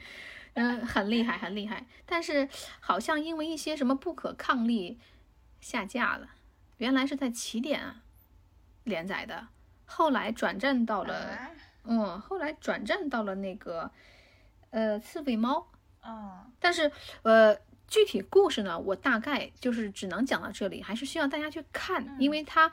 [0.53, 1.88] 嗯，很厉害，很厉害。
[2.06, 2.47] 但是
[2.79, 4.99] 好像因为一些什么不可抗力
[5.60, 6.29] 下架了。
[6.77, 7.95] 原来是在起点
[8.84, 9.47] 连载的，
[9.86, 11.49] 后来转战到了，
[11.86, 13.91] 嗯，后来转战到了那个
[14.72, 15.67] 呃刺猬猫。
[16.06, 16.91] 嗯，但是
[17.24, 17.58] 呃。
[17.86, 22.72] 具体故事呢，我大概就是只能讲到这里，还是需要大家去看，因为它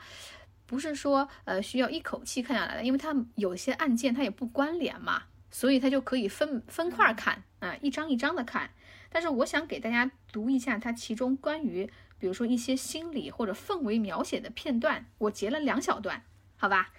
[0.65, 8.71] 不是说呃需要一口气看下来的，因为它有些案件它也不关联嘛，所以它就可以分分块看啊，一张一张的看。
[9.11, 11.85] 但是我想给大家读一下它其中关于，
[12.17, 16.23] 比如说一些心理或者氛围描写的片段，我截了两小段，
[16.57, 16.91] 好吧？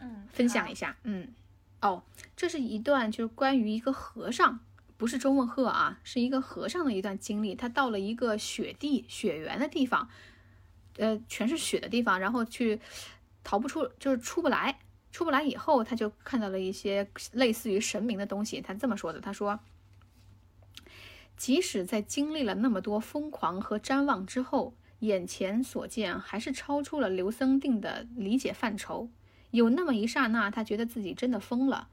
[0.00, 0.98] 嗯，分享一下。
[1.04, 1.32] 嗯，
[1.82, 2.02] 哦，
[2.36, 4.60] 这是一段就是关于一个和尚。
[4.96, 7.54] 不是周梦鹤啊，是一个和尚的一段经历。
[7.54, 10.10] 他到了一个雪地、雪原的地方，
[10.98, 12.78] 呃，全是雪的地方，然后去
[13.42, 14.78] 逃不出，就是出不来。
[15.10, 18.60] 出不来以后，他就看到了一些类似于神明的东西。
[18.60, 19.58] 他这么说的：“他说，
[21.34, 29.08] 即使在经历了那么多疯狂和瞻望之后，眼前所见还是超出了刘僧定的理解范畴。
[29.50, 31.88] 有那么一刹那，他觉得自己真的疯了。”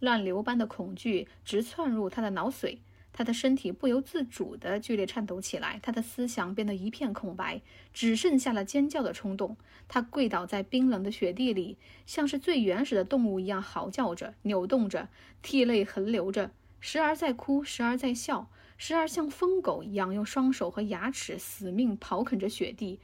[0.00, 2.78] 乱流般的恐惧直窜入他的脑髓，
[3.14, 7.62] 他的身体不由自主地剧烈颤抖起来，他的思想变得一片空白，
[7.94, 9.56] 只剩下了尖叫的冲动。
[9.88, 15.08] 他跪倒在冰冷的雪地里，像是最原始的动物一样嚎叫着、扭动着，
[15.40, 23.00] 涕泪横流着，时而在哭，时而在笑，时而像疯狗一样用双手和牙齿死命刨啃着雪地。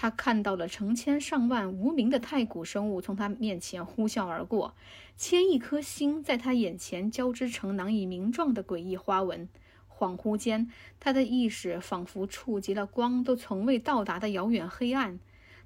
[0.00, 4.76] 他看到了成千上万无名的太古生物从他面前呼啸而过。
[5.16, 9.48] 千亿颗星在他眼前交织成难以名状的诡异花纹，
[9.92, 15.18] 恍惚间，他的意识仿佛触及了光都从未到达的遥远黑暗。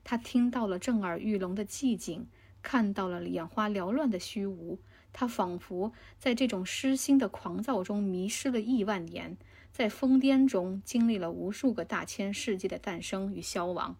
[0.02, 2.26] 他听到了震耳欲聋的寂静，
[2.62, 4.78] 看到了眼花缭乱的虚无。
[5.12, 9.36] 他仿佛在这种失心的狂躁中迷失了亿万年，
[9.70, 13.94] 在疯癫中经历了无数个大千世界的诞生与消亡。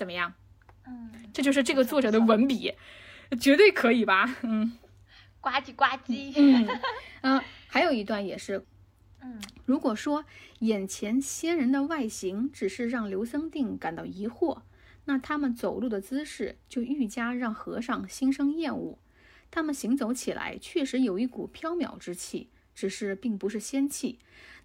[0.00, 0.32] 怎么样？
[0.86, 2.72] 嗯，这就是这个作者的文笔。
[3.38, 4.34] 绝对可以吧？
[4.40, 4.78] 嗯，
[5.42, 6.32] 呱唧呱唧。
[6.36, 6.66] 嗯
[7.20, 8.64] 嗯， 还有一段也是，
[9.20, 10.24] 嗯，如果说
[10.60, 14.62] 眼前仙人的外形只是让刘僧定感到疑惑，
[15.04, 18.98] 那他们走路的姿势就愈加让和尚心生厌恶。
[19.50, 24.18] 他们行走起来确实有一股飘渺之气，只是并不是仙气。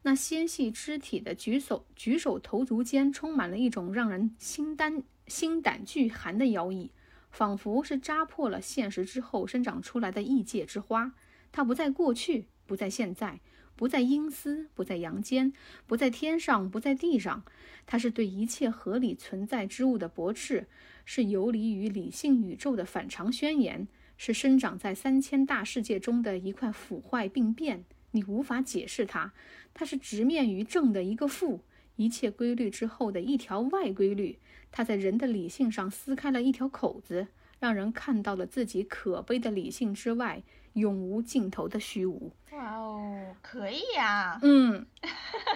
[0.04, 6.92] 那纤细肢体的举手举手投足间，充满了一种让人心胆心胆俱寒的妖异。
[7.30, 11.12] 仿佛是扎破了现实之后生长出来的异界之花，
[11.52, 13.42] 它不在过去，不在现在，
[13.76, 15.52] 不在阴司，不在阳间，
[15.86, 17.44] 不在天上，不在地上。
[17.86, 20.68] 它是对一切合理存在之物的驳斥，
[21.04, 23.86] 是游离于理性宇宙的反常宣言，
[24.16, 27.84] 是生长在三千大世界中的一块腐坏病变。
[28.12, 29.34] 你无法解释它，
[29.74, 31.60] 它是直面于正的一个负，
[31.98, 34.40] 一切规律之后的一条外规律。
[34.78, 37.28] 他在人的理性上撕开了一条口子，
[37.60, 42.34] 让人看到了自己可悲的理性之外永无尽头的虚无。
[42.52, 44.38] 哇哦，可以呀！
[44.42, 44.86] 嗯，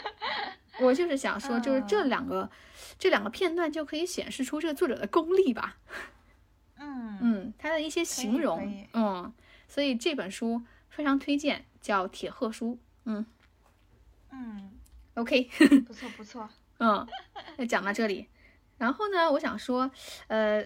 [0.79, 2.49] 我就是想说，就是这两个，
[2.97, 5.75] 这两个片段就可以显示出这个作者的功力吧。
[6.77, 9.33] 嗯嗯，他的一些形容，嗯，
[9.67, 12.75] 所以这本书非常推荐，叫《铁鹤书》。
[13.03, 13.25] 嗯
[14.31, 14.71] 嗯
[15.15, 15.49] ，OK，
[15.85, 16.49] 不错不错。
[16.79, 17.05] 嗯，
[17.57, 18.29] 那讲到这里。
[18.79, 19.91] 然后呢，我想说，
[20.27, 20.65] 呃，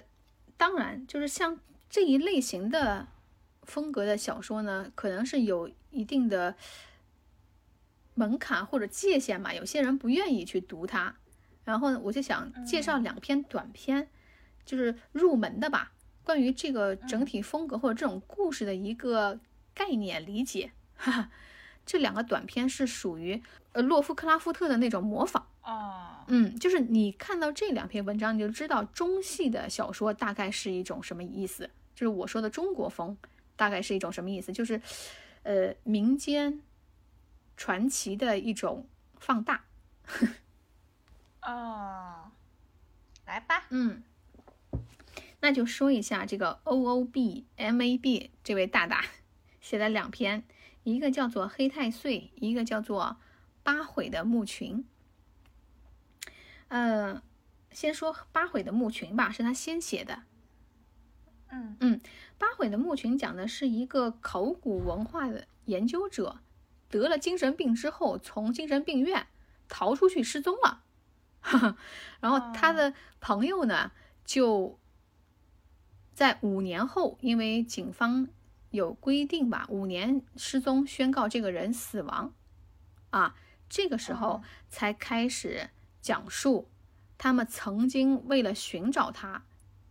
[0.55, 1.59] 当然，就是像
[1.89, 3.07] 这一类型的
[3.63, 6.55] 风格的小说呢，可能是有一定的
[8.13, 9.53] 门槛或者界限吧。
[9.53, 11.15] 有些人不愿意去读它。
[11.65, 14.09] 然后我就想介绍两篇短篇，
[14.65, 15.93] 就是入门的吧，
[16.23, 19.39] 关于这个整体风格或者这种故事的一个
[19.73, 20.71] 概念理解。
[20.95, 21.31] 哈哈，
[21.85, 23.41] 这两个短篇是属于
[23.71, 25.47] 呃洛夫克拉夫特的那种模仿。
[25.63, 31.69] 哦，嗯，就是你看到这两篇文章，你就知道中戏的小说大概是一种什么意思。
[31.95, 33.17] 就是我说的中国风，
[33.55, 34.51] 大概是一种什么意思？
[34.51, 34.81] 就是，
[35.43, 36.61] 呃，民间
[37.55, 38.87] 传奇的一种
[39.19, 39.63] 放大。
[41.43, 42.31] 哦，
[43.25, 44.03] 来吧，嗯，
[45.39, 49.05] 那就说一下这个 O O B M A B 这位大大
[49.61, 50.43] 写了两篇，
[50.83, 53.17] 一个叫做《黑太岁》，一个叫做
[53.63, 54.79] 《八悔的墓群》。
[56.69, 57.21] 嗯，
[57.71, 60.23] 先说八悔的墓群吧，是他先写的。
[61.49, 61.77] 嗯。
[61.79, 62.01] 嗯
[62.37, 66.39] 八悔的墓群讲的是一个考古文化的研究者
[66.89, 69.27] 得了精神病之后，从精神病院
[69.69, 70.83] 逃出去失踪了，
[72.19, 73.91] 然后他的朋友呢
[74.25, 74.77] 就
[76.13, 78.27] 在五年后，因为警方
[78.71, 82.33] 有规定吧，五年失踪宣告这个人死亡，
[83.11, 83.35] 啊，
[83.69, 84.43] 这个时候哦。
[84.69, 85.69] 才开始
[86.03, 86.69] 讲述
[87.17, 89.43] 他们曾经为了寻找他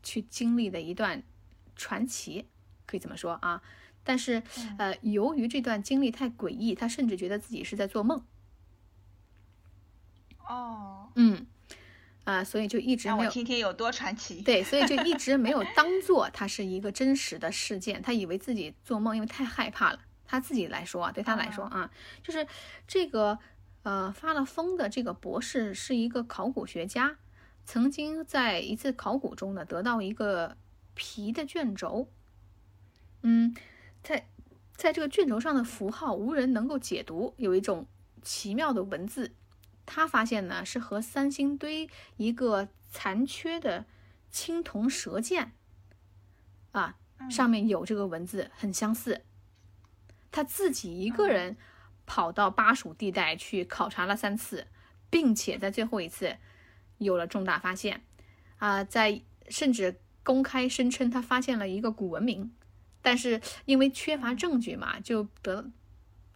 [0.03, 1.25] 去经历的一段
[1.75, 2.47] 传奇，
[2.87, 3.63] 可以这么说啊。
[4.05, 8.25] 但是嗯呃，由于这段经历太诡异，他甚至觉得自己是在做梦，
[10.47, 11.47] 哦，嗯，
[12.25, 14.43] 啊、所以就一直没有听听有多传奇。
[14.43, 20.01] 对，所以就一直没有当做它是一个真实的事件，他以为自己做梦，因为太害怕了。
[20.27, 21.91] 他自己来说啊，对他来说啊，
[22.23, 22.47] 就是
[22.89, 23.39] 这个
[23.83, 27.19] 呃发了疯的这个博士是一个考古学家，
[27.65, 30.57] 曾经在一次考古中呢得到一个
[30.95, 32.09] 皮的卷轴，
[33.23, 33.55] 嗯，
[34.03, 34.29] 在
[34.77, 37.87] 在这个卷轴上的符号无人能够解读，有一种
[38.23, 39.33] 奇妙的文字。
[39.85, 43.85] 他发现呢是和三星堆一个残缺的
[44.31, 45.53] 青铜蛇剑
[46.71, 46.97] 啊
[47.29, 49.23] 上面有这个文字很相似。
[50.31, 51.57] 他自己一个人
[52.13, 54.67] 跑到巴蜀地带去考察了三次，
[55.09, 56.37] 并且在最后一次
[56.99, 58.03] 有了重大发现
[58.59, 62.53] 啊，在甚至公开声称他发现了一个古文明，
[63.01, 65.71] 但是因为缺乏证据嘛，就得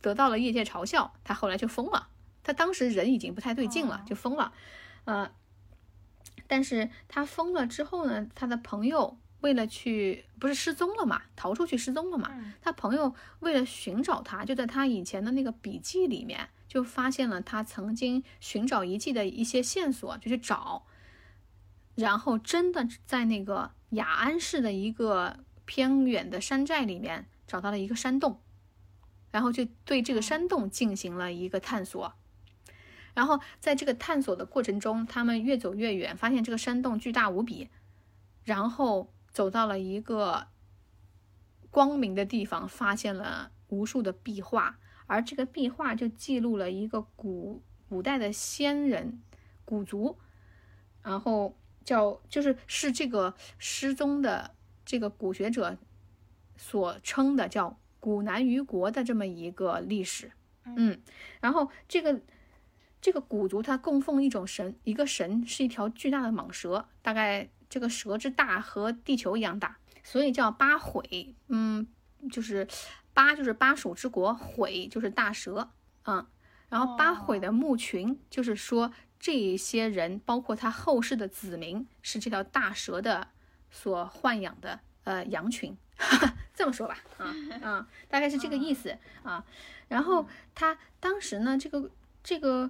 [0.00, 2.08] 得到了业界嘲笑，他后来就疯了。
[2.42, 4.54] 他当时人已经不太对劲了，就疯了，
[5.04, 5.30] 呃，
[6.46, 12.52] 但是他疯了之后呢，他的朋友为了去不是失踪了嘛，逃出去失踪了嘛，嗯。
[12.60, 20.86] 他朋友为了寻找他，就在他以前的那个笔记里面就发现了他曾经寻找遗迹的一些线索，就去找，
[21.94, 28.40] 然后真的在那个雅安市的一个偏远的山寨里面找到了一个山洞，
[29.30, 32.14] 然后就对这个山洞进行了一个探索。
[33.14, 37.70] 然后在这个探索的过程中，他们越走越远，发现这个山洞巨大无比，
[38.44, 40.46] 然后走到了一个
[41.68, 49.20] 光明的地方，发现了无数的壁画，而这个壁画就记录了一个古古代的先人
[49.66, 50.16] 古族，
[51.02, 54.54] 然后叫就是是这个失踪的
[54.86, 55.76] 这个古学者
[56.56, 60.32] 所称的叫古南于国的这么一个历史，
[60.64, 60.98] 嗯，
[61.42, 62.22] 然后这个。
[62.98, 71.34] 这个古族它供奉一种神，一个神是一条巨大的蟒蛇，大概这个蛇之大和地球一样大，所以叫八悔。
[71.48, 71.86] 嗯，
[72.30, 72.66] 就是
[73.12, 75.70] 八就是巴蜀之国，悔就是大蛇。
[76.04, 76.26] 嗯，
[76.68, 83.28] 然后八悔的墓群就是说这些人，包括他后世的子民，是这条大蛇的
[83.70, 85.76] 所豢养的呃羊群。
[86.54, 89.44] 这么说吧，啊啊，大概是这个意思啊。
[89.88, 91.90] 然后他当时呢，这个。
[92.28, 92.68] 这个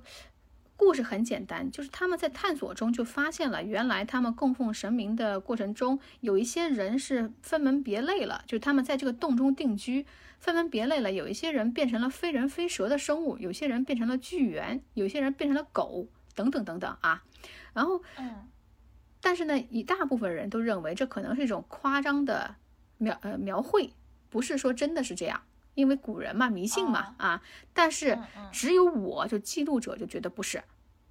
[0.76, 10.06] 故事很简单，就是他们在探索中就发现了，原来他们供奉神明的过程中，有一些人是分门别类了，就是他们在这个洞中定居，
[10.38, 11.10] 分门别类了。
[11.10, 17.24] 有一些人变成了非人非蛇的生物，有些人变成了巨猿，有些人变成了狗，等等等等啊。
[17.72, 18.46] 然后，嗯，
[19.22, 22.56] 但是呢，一大部分人都认为这可能是一种夸张的
[22.98, 23.94] 描呃描绘，
[24.28, 25.42] 不是说真的是这样。
[25.76, 27.42] 因为古人嘛，迷信嘛，啊，
[27.74, 28.18] 但是
[28.50, 30.64] 只有我就记录者就觉得不是，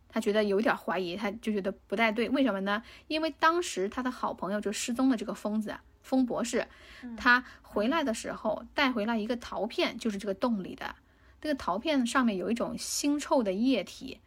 [0.09, 2.27] 他觉得有点怀疑，他就觉得不太对。
[2.29, 2.81] 为什么呢？
[3.07, 6.67] 因为当时他的好朋友就失踪的这个疯子疯博士，
[7.15, 10.95] 他回来的时候带回来一个陶片，就是这个洞里的，
[11.39, 14.19] 这个陶片上面有一种腥臭的液体，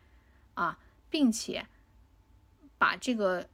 [0.54, 0.78] 啊，
[1.10, 1.66] 并且
[2.78, 3.48] 把这个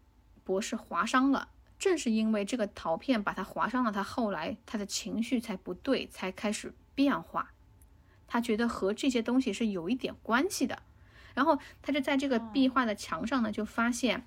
[0.45, 1.49] 博士划伤了。
[1.85, 7.51] 正是因为这个陶片把他划伤了，他后来他的情绪才不对，才开始变化。
[8.27, 10.83] 他觉得和这些东西是有一点关系的，
[11.35, 14.25] 然后他就在这个壁画的墙上呢，就发现，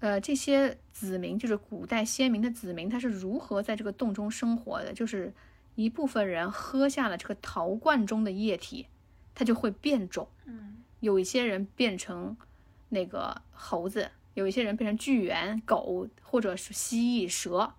[0.00, 4.94] 呃，这些子民就是古代先民的子民，他是如何在这个洞中生活的。
[4.94, 5.34] 就是
[5.74, 8.86] 一部分人喝下了这个陶罐中的液体，
[9.34, 10.26] 他就会变种。
[10.46, 12.34] 嗯，有一些人变成
[12.88, 14.10] 那个猴子。
[14.36, 17.72] 有一些人变成巨猿、狗，或者是蜥蜴、蛇，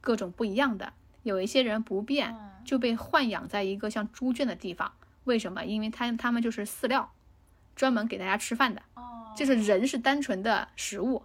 [0.00, 0.94] 各种不一样的。
[1.24, 2.34] 有一些人不变，
[2.64, 4.92] 就被豢养在一个像猪圈的地方。
[5.24, 5.62] 为什么？
[5.62, 7.12] 因为他他们就是饲料，
[7.76, 8.80] 专门给大家吃饭的。
[8.94, 11.22] 哦，就是人是单纯的食物，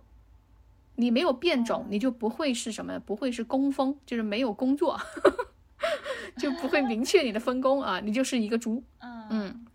[0.95, 2.99] 你没有变种，你就不会是什么？
[2.99, 4.99] 不会是工蜂，就是没有工作，
[6.37, 8.83] 就不会明确你的分工啊，你就是一个猪。
[8.99, 9.65] 嗯嗯，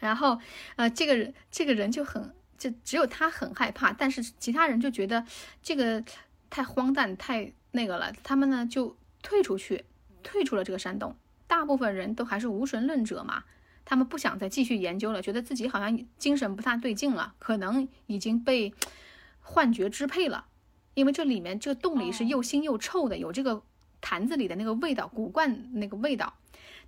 [0.00, 0.40] 然后
[0.74, 2.34] 呃，这个人这个人就很。
[2.62, 5.26] 就只有他很害怕，但是其他人就觉得
[5.64, 6.04] 这个
[6.48, 9.84] 太荒诞、太那个了，他们呢就退出去，
[10.22, 11.16] 退出了这个山洞。
[11.48, 13.42] 大部分人都还是无神论者嘛，
[13.84, 18.72] 他们不想再继续研究了，觉得自己好像精神不大对劲了，可能已经被
[19.40, 20.46] 幻觉支配了。
[20.94, 23.60] 因为这里面这个洞里是又腥又臭的，有这个
[24.00, 26.32] 坛子里的那个味道，古罐那个味道，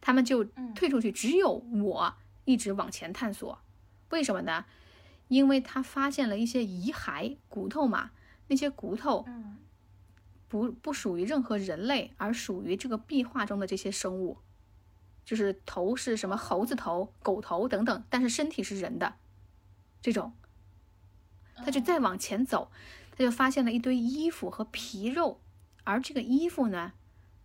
[0.00, 0.44] 他们就
[0.76, 1.10] 退出去。
[1.10, 2.14] 只有我
[2.44, 3.58] 一直往前探索，
[4.10, 4.64] 为什么呢？
[5.28, 8.10] 因为他发现了一些遗骸骨头嘛，
[8.48, 9.26] 那些骨头
[10.48, 14.38] 不不属于任何人类，而属于这个壁画中的这些生物。
[15.24, 19.14] 就是头是什么猴子头、狗头等等，但是身体是人的
[20.02, 20.34] 这种，
[21.56, 22.70] 他就再往前走，
[23.10, 25.40] 他就发现了一堆衣服和皮肉，
[25.82, 26.92] 而这个衣服呢，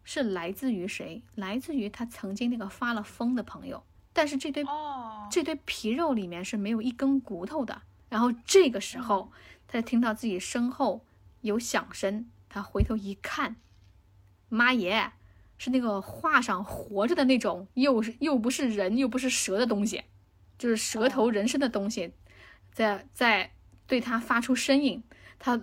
[0.04, 1.24] 是来自于谁？
[1.36, 3.86] 来自于他曾经那个发了疯的朋友。
[4.20, 4.66] 但是这堆
[5.32, 7.84] 这堆皮肉里面是没有一根骨头的。
[8.10, 9.32] 然后这个时候，
[9.66, 11.06] 他就听到自己身后
[11.40, 13.56] 有响声，他回头一看，
[14.50, 15.14] 妈耶！
[15.58, 20.04] 是那个画上活着的那种，又是又不是人又不是蛇的东西，
[20.58, 22.12] 就是蛇头人身的东西，
[22.74, 23.54] 在在
[23.88, 25.02] 对他发出声音，
[25.38, 25.62] 他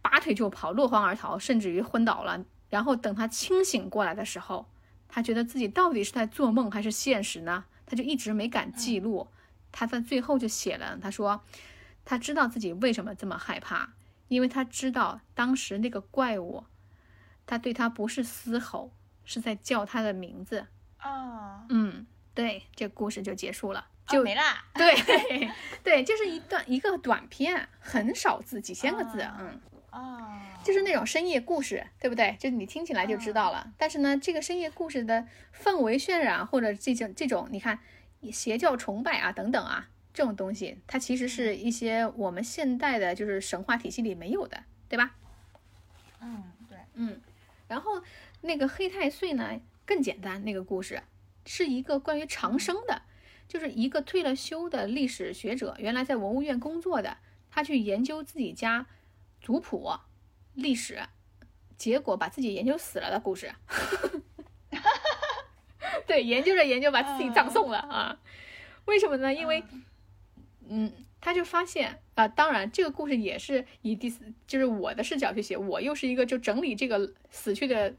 [0.00, 2.44] 拔腿就跑，落荒而逃，甚至于昏倒了。
[2.70, 4.68] 然后等他清醒过来的时候，
[5.08, 7.64] 他觉得自己到底是在做梦还是现实呢？
[7.86, 9.28] 他就一直没敢记录。
[9.72, 11.42] 他在最后就写了，他说
[12.04, 13.94] 他知道自己为什么这么害怕，
[14.28, 16.64] 因为他知道当时那个怪物，
[17.46, 18.92] 他对他不是嘶吼。
[19.28, 20.64] 是在叫他的名字
[21.02, 24.64] 哦，嗯，对，这故事就结束了，就没啦。
[24.72, 25.50] 对
[25.82, 29.60] 对，就是一段一个短片，很少字，几千个字，嗯，
[29.98, 32.36] 啊，就是那种深夜故事，对不对？
[32.38, 33.72] 就你听起来就知道了。
[33.78, 37.78] 但是呢，这个深夜故事的氛围渲染，或者这种这种，你看
[38.32, 45.14] 邪教崇拜啊等等啊，这种东西，它其实是一些我们现代的，就是神话体系里没有的，对吧？
[46.20, 47.20] 嗯，对，嗯，
[47.68, 48.02] 然后。
[48.42, 51.02] 那个黑太岁呢更简单，那个故事
[51.46, 53.02] 是一个关于长生的，
[53.48, 57.16] 就是一个退了休的历史学者，原来在文物院工作的，
[57.50, 58.86] 他去研究自己家
[59.46, 59.92] 族谱
[60.54, 61.00] 历史，
[61.78, 63.54] 结果把自己研究死了的故事。
[66.04, 68.18] 对，研究着研究把自己葬送了啊？
[68.86, 69.32] 为什么呢？
[69.32, 69.62] 因为，
[70.68, 77.94] 嗯，他就发现啊，当然这个故事也是以第四，就是我的视角去写，我又是一个就整理这个死去的。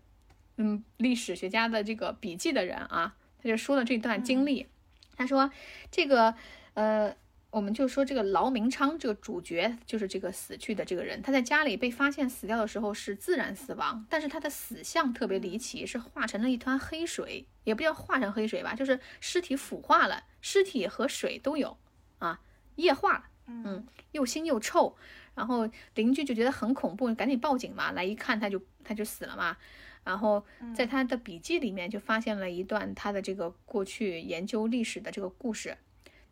[0.57, 4.67] 嗯，历史学家的这个笔记的人啊，他就说了这段经历。
[5.15, 5.49] 他说，
[5.91, 6.35] 这个
[6.73, 7.15] 呃，
[7.57, 21.75] 我们就说这个劳明昌这个主角就是这个死去的这个人，他在家里被发现死掉的时候是自然死亡，但是他的死相特别离奇，是化成了一团黑水，也不叫化成黑水吧，就是尸体腐化了，尸体和水都有
[22.19, 22.39] 啊，
[22.75, 24.95] 液化了，嗯，又腥又臭，
[25.33, 29.57] 然后邻居就觉得很恐怖，赶紧报警嘛，来一看他就他就死了嘛。
[30.03, 35.75] 然后在他的笔记里面就发现了一段他的这个过去研究历史的这个故事，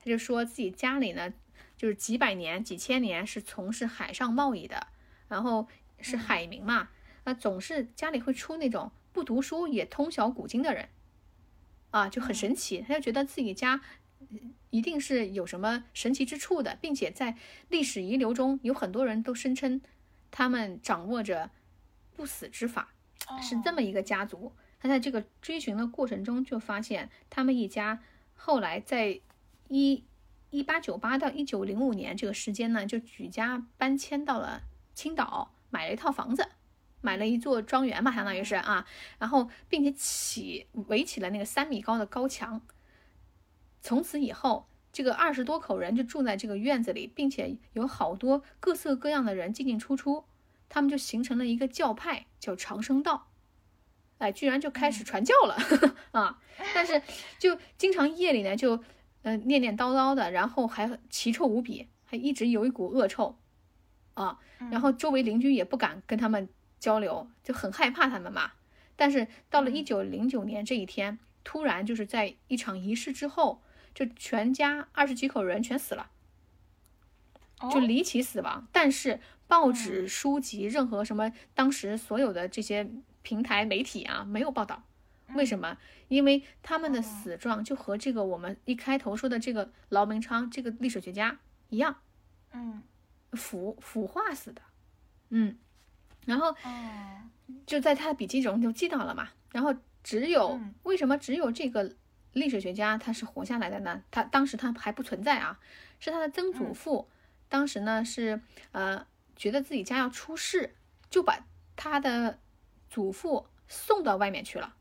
[0.06, 1.34] 他就说自己家里呢，
[1.76, 4.86] 就是几百年、几千年是从事海上贸易的，
[5.28, 5.68] 然后
[6.00, 6.90] 是海民嘛，
[7.24, 10.90] 那总是家里会出那种不读书也通晓古今的人，
[11.90, 13.82] 啊，就很神奇，他就觉得自己家
[14.70, 17.36] 一定是有什么神奇之处的，并且在
[17.70, 19.82] 历史遗留中有很多人都声称
[20.30, 21.50] 他们掌握着
[22.16, 22.94] 不死之法。
[23.42, 28.04] 是这么一个家族，他在这个追寻的过程中就发现，他们一家
[28.36, 29.20] 后来在
[29.68, 30.04] 一
[30.50, 34.64] 一八九八到一九零五年这个时间呢，就举家搬迁到了
[34.94, 36.50] 青岛，买了一套房子，
[37.02, 38.86] 买了一座庄园嘛，相当于是啊，
[39.20, 42.62] 然后并且起围起了那个三米高的高墙。
[43.82, 50.26] 从此以后，这个二十多口人就住在这个院子里，并且有好多各色各样的人进进出出。
[50.68, 53.28] 他们就形成了一个教派，叫长生道，
[54.18, 55.56] 哎，居然就开始传教了
[56.12, 56.42] 啊！
[56.74, 57.02] 但是
[57.38, 58.84] 就经常夜里呢，就
[59.26, 63.38] 嗯念念叨叨的，然后还奇臭无比，还一直有一股恶臭
[64.14, 64.40] 啊。
[64.72, 66.48] 然后周围邻居也不敢跟他们
[66.80, 68.52] 交流，就很害怕他们嘛。
[68.96, 73.62] 但是到了一九零九年这一天，突然就是在一场仪式之后，
[73.94, 76.12] 就全家二十几口人全死了，
[77.72, 78.68] 就离奇死亡。
[78.72, 79.20] 但是。
[79.48, 82.90] 报纸、书籍，任何什么，当时所有的这些
[83.22, 84.82] 平台媒体啊，没有报道。
[85.34, 85.78] 为什么？
[86.08, 91.98] 因为他们的死状就和这个我们一开头说的这个劳明昌这个历史学家一样，
[92.52, 92.84] 嗯，
[93.34, 94.62] 腐腐化死的，
[95.30, 95.58] 嗯，
[96.26, 96.56] 然后
[97.66, 99.30] 就在他的笔记中就记到了嘛。
[99.52, 99.74] 然后
[100.04, 101.96] 只有为什么只有这个
[102.34, 104.04] 历史学家他是活下来的呢？
[104.12, 105.60] 他当时他还不存在啊，
[106.00, 107.10] 是他的曾祖父，
[107.50, 109.06] 当时呢是呃。
[109.38, 110.76] 觉得自己家要出事，
[111.10, 111.46] 就把
[111.76, 112.40] 他的
[112.90, 114.74] 祖父送到外面去了。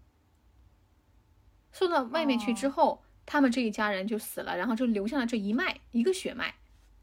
[1.75, 6.55] 送到外面去之后，他们这一家人就死了，然后就留下了这一脉一个血脉，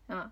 [0.07, 0.31] 啊，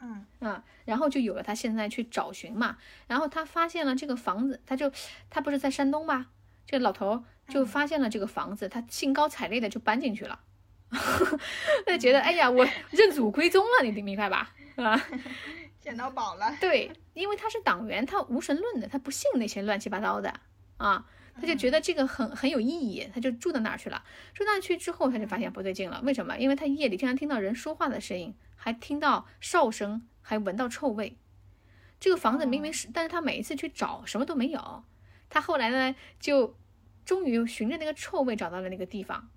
[0.00, 2.76] 嗯啊，然后就有了他现在去找寻嘛。
[3.06, 4.92] 然后他发现了这个房子，他就
[5.30, 6.26] 他不是在山东吧？
[6.66, 10.38] 这个老头就发现了这个房子，他兴高采烈的就搬进去了。
[11.86, 14.54] 他觉得，哎呀，我认祖归宗了，你明白吧？
[14.76, 15.00] 啊，
[15.80, 16.54] 捡到宝了。
[16.60, 20.32] 对，因为他是党员，他无神论的，他不信那些乱七八糟的
[20.76, 21.06] 啊，
[21.40, 24.02] 他就觉得这个很很有意义，他就住到那儿去了。
[24.34, 26.36] 住那儿去之后，他就发现不对劲了，为什么？
[26.38, 31.16] 因为他夜里经常听到人说话的声音，还听到哨声，还闻到臭味。
[32.00, 34.84] 这个房子明明是，但是他每一次去找，什么都没有。
[35.30, 36.56] 他后来呢，就
[37.04, 39.28] 终于循着那个臭味找到了那个地方。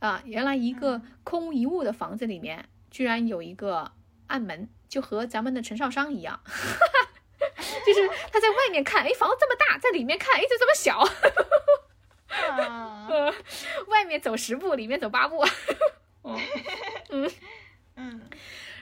[0.00, 3.92] 啊，原来一个空无一物的房子里面，居然有一个
[4.28, 6.40] 暗门，就和咱们的陈少商一样，
[7.84, 10.98] 就是他在外面看，哎，房子这么大，在里面看，哎，就这么小，
[12.28, 13.34] 啊，呃，
[13.88, 15.40] 外面走十步，里面走八步，
[16.22, 16.38] 哦，
[17.10, 17.30] 嗯，
[17.96, 18.30] 嗯。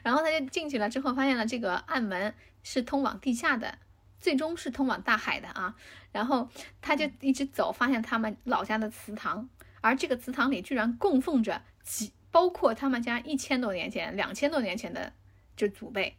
[0.03, 3.79] 然后他就进去了之后，发现了这个暗门是通往地下的，
[4.21, 5.75] 最终是通往大海的啊。
[6.13, 6.49] 然后
[6.81, 9.49] 他就一直走，发现他们老家的祠堂，
[9.81, 15.13] 而这个祠堂里居然供奉着几，包括他们家一千多年前、两千多年前的
[15.57, 16.17] 就祖辈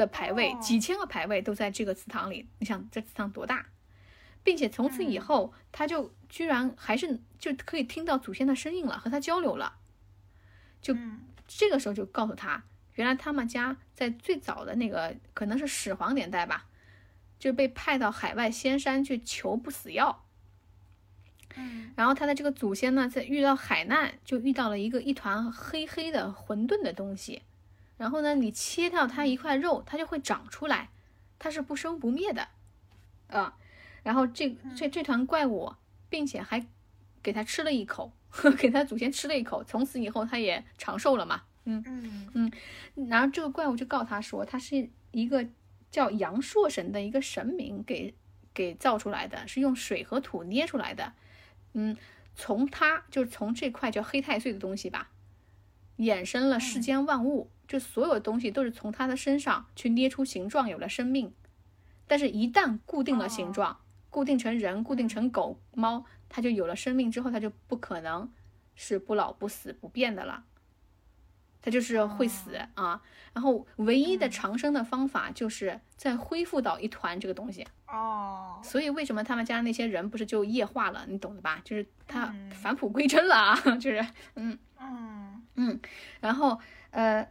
[0.00, 2.48] 的牌位，哦几千个牌位都在这个祠堂里。
[2.58, 3.66] 你想这祠堂多大？
[4.42, 9.76] 并且从此以嗯后，他就居然还是就可以听到祖先的声音了，和他交流了。
[10.80, 16.66] 就嗯这个时候就告诉他，原来他们家在最早的那个可能是始皇年代吧，
[17.38, 20.24] 就被派到海外仙山去求不死药。
[21.56, 27.42] 嗯然后他的这个祖先呢，在遇到海难，就遇到了一个一团黑黑的混沌的东西。
[28.00, 30.88] 然后呢，你切掉它一块肉，它就会长出来，
[31.38, 32.48] 它是不生不灭的，
[33.26, 33.58] 啊。
[34.02, 35.74] 然后这这这团怪物，
[36.08, 36.66] 并且还
[37.22, 38.10] 给它吃了一口，
[38.56, 41.42] 给它祖先吃了一口，从此以后它也长寿了嘛。
[41.66, 42.50] 嗯
[42.94, 45.46] 然后这个怪物就告他说，他是一个
[45.90, 48.14] 叫阳朔神的一个神明给
[48.54, 51.12] 给造出来的，是用水和土捏出来的。
[51.74, 51.94] 嗯，
[52.34, 55.10] 从他就是从这块叫黑太岁的东西吧，
[56.00, 61.32] 衍生了世间万物，就所有东西都是从它的身上去捏出形状，有了生命。
[62.06, 63.78] 但是，一旦固定了形状，
[64.08, 68.32] 固定成人，固定成狗、猫，它就有了生命之后，它就不可能
[68.74, 70.44] 是不老不死不变的了。
[71.62, 73.02] 它就是会死啊，
[73.34, 77.66] 然后唯一的长生的方法就是再恢复到一团这个东西。
[77.86, 81.04] 哦，所以为什么他们家那些人不是就液化了？
[81.06, 81.60] 你懂的吧？
[81.62, 84.04] 就是他嗯返璞归真了啊， 就是
[84.36, 85.80] 嗯嗯嗯，
[86.20, 86.58] 然后
[86.90, 87.28] 呃，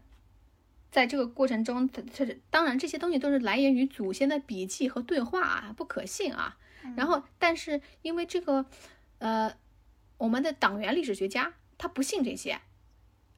[0.91, 6.57] 在这个过程中，它它是当然这些东西都是来源于祖先的笔记和对话啊，不可信啊。
[6.95, 8.65] 然后，但是因为这个
[9.17, 9.53] 呃，
[10.17, 12.61] 我们的党员历史学家他不信这些。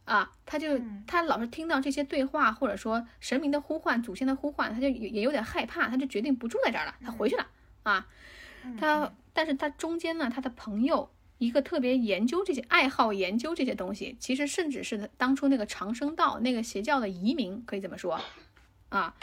[0.04, 7.48] 啊，他就嗯他老是听到这些对话，或者说神明的呼唤、祖先的呼唤，他就也也有点害怕，他就决定不住在这儿了，他回去了
[7.84, 8.08] 啊。
[8.66, 11.10] 嗯他，但是他中间呢，他的朋友
[11.42, 18.22] 一个特别研究这些、爱好研究这些东西，其实甚至是当初那个长生道那个邪教的移民，可以这么说
[18.90, 19.16] 啊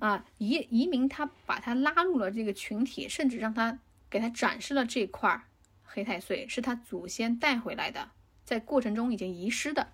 [0.00, 3.78] 啊，移移民他把他拉入了这个群体，甚至让他
[4.10, 5.44] 给他展示了这块儿
[5.84, 8.10] 黑太岁，是他祖先带回来的，
[8.44, 9.92] 在过程中已经遗失的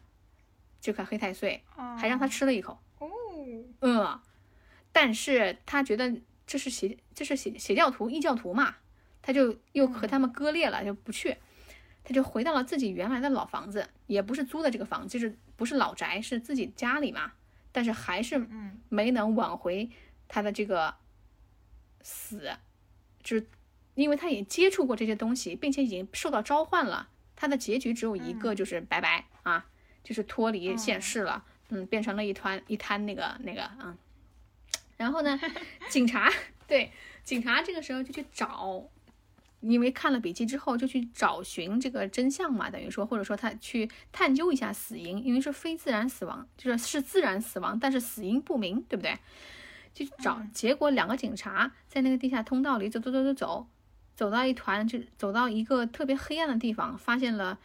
[0.80, 2.78] 这块黑太岁，嗯，还让他吃了一口。
[3.00, 3.10] 哦，
[3.80, 4.18] 嗯，
[4.92, 8.76] 但是他觉得这是邪，这是邪邪教徒、异教徒嘛，
[9.20, 11.36] 他就又和他们割裂了，就不去，
[12.10, 17.34] 他就回到了自己原来的老房子，也不是租的这个房子，就是不是老宅，是自己家里嘛，
[17.70, 18.80] 但是还是嗯。
[18.88, 19.88] 没能挽回
[20.26, 20.92] 他的这个
[22.02, 22.50] 死，
[23.22, 23.46] 就是
[23.94, 29.64] 因为他也接触过这些东西，并且已经受到召唤了，他的结局只有一个，就是拜拜啊，
[30.02, 33.96] 就是脱离现世了，嗯，变成了一团一滩那个那个啊。
[34.96, 35.38] 然后呢，
[35.88, 36.28] 警察
[36.66, 36.90] 对
[37.22, 38.82] 警察这个时候就去找，
[39.60, 49.18] 因为看了笔记之后就去找寻这个真相嘛，等于说或者说他去探究一下死因，因为是非自然死亡，就是是自然死亡，但是死因不明，对不对？
[49.92, 53.66] 就去找，结果两个警察在那个地下通道里走走走走走，
[54.14, 57.58] 走到一团就走到一个特别黑暗的地方，发现了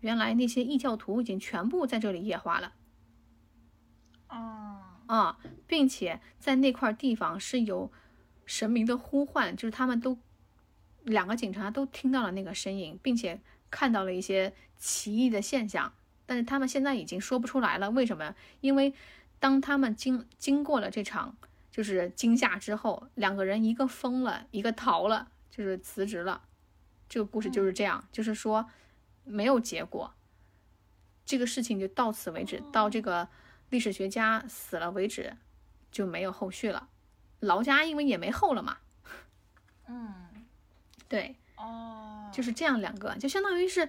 [0.00, 2.72] 原来那些异教徒已经全部在这里液化了。
[4.28, 7.90] 哦，啊，并且在那块地方是有
[8.44, 10.18] 神明的呼唤，就是他们都
[11.04, 13.40] 两个警察都听到了那个声音，并且
[13.70, 15.92] 看到了一些奇异的现象，
[16.26, 17.90] 但是他们现在已经说不出来了。
[17.90, 18.34] 为什么？
[18.60, 18.92] 因为
[19.38, 21.36] 当他们经经过了这场
[21.70, 26.42] 就是惊吓之后，两个人一个疯了，一个逃了，就是辞职了。
[27.08, 28.68] 这个故事就是这样，就是说
[29.24, 30.12] 没有结果，
[31.24, 33.28] 这个事情就到此为止，到这个
[33.70, 35.36] 历史学家死了为止，
[35.90, 36.88] 就没有后续了。
[37.40, 38.78] 劳家因为也没后了嘛。
[39.86, 40.27] 嗯，
[41.08, 43.88] 对，哦，就是这样两个，就相当于是，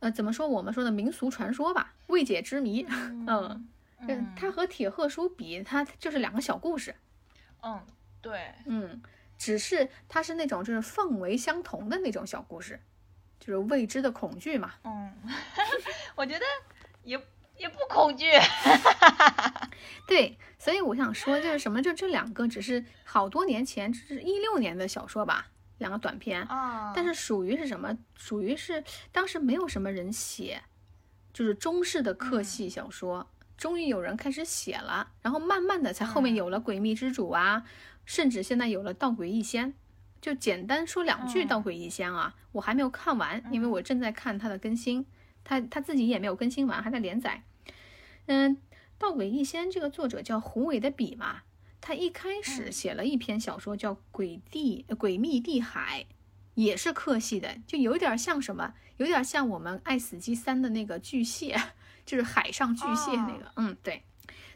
[0.00, 2.84] 呃，怎么说我们说的民俗传说吧，未解之谜。
[2.88, 3.68] 嗯，
[4.00, 6.94] 嗯，它和铁鹤书比，它就是两个小故事。
[7.62, 7.80] 嗯，
[8.20, 9.00] 对，嗯，
[9.38, 12.80] 只是它是那种就是氛围相同的那种小故事，
[13.38, 14.74] 就是未知的恐惧嘛。
[14.84, 15.12] 嗯，
[16.16, 16.44] 我觉得
[17.04, 17.20] 也
[17.56, 18.26] 也不恐惧。
[20.06, 25.48] 对，所以我想说就是什么，就这两个只是好多年前，这是一六年的小说吧，
[25.78, 27.96] 两个短篇，啊，但是属于是什么？
[28.14, 30.62] 属于是当时没有什么人写，
[31.32, 37.64] 就是中式的客系小说，终于有人开始写了，然后慢慢的才后面有了《诡秘之主》啊，
[38.04, 39.72] 甚至现在有了《盗诡异仙》。
[40.18, 45.06] 就简单说两句《嗯盗诡异仙》啊，我还没有看完，因为我正在看它的更新，
[45.44, 47.44] 他他自己也没有更新完，还在连载。
[48.24, 48.56] 嗯，
[48.98, 51.42] 《盗诡异仙》这个作者叫胡伟的笔嘛，
[51.86, 56.04] 他一开始嗯写了一篇小说叫《诡地呃诡秘地海》，
[56.54, 61.56] 也是客系的，就有点像什么，有点像我们《爱死机三》的那个巨蟹，
[62.04, 63.52] 就是海上巨蟹那个。
[63.54, 64.02] 嗯，对，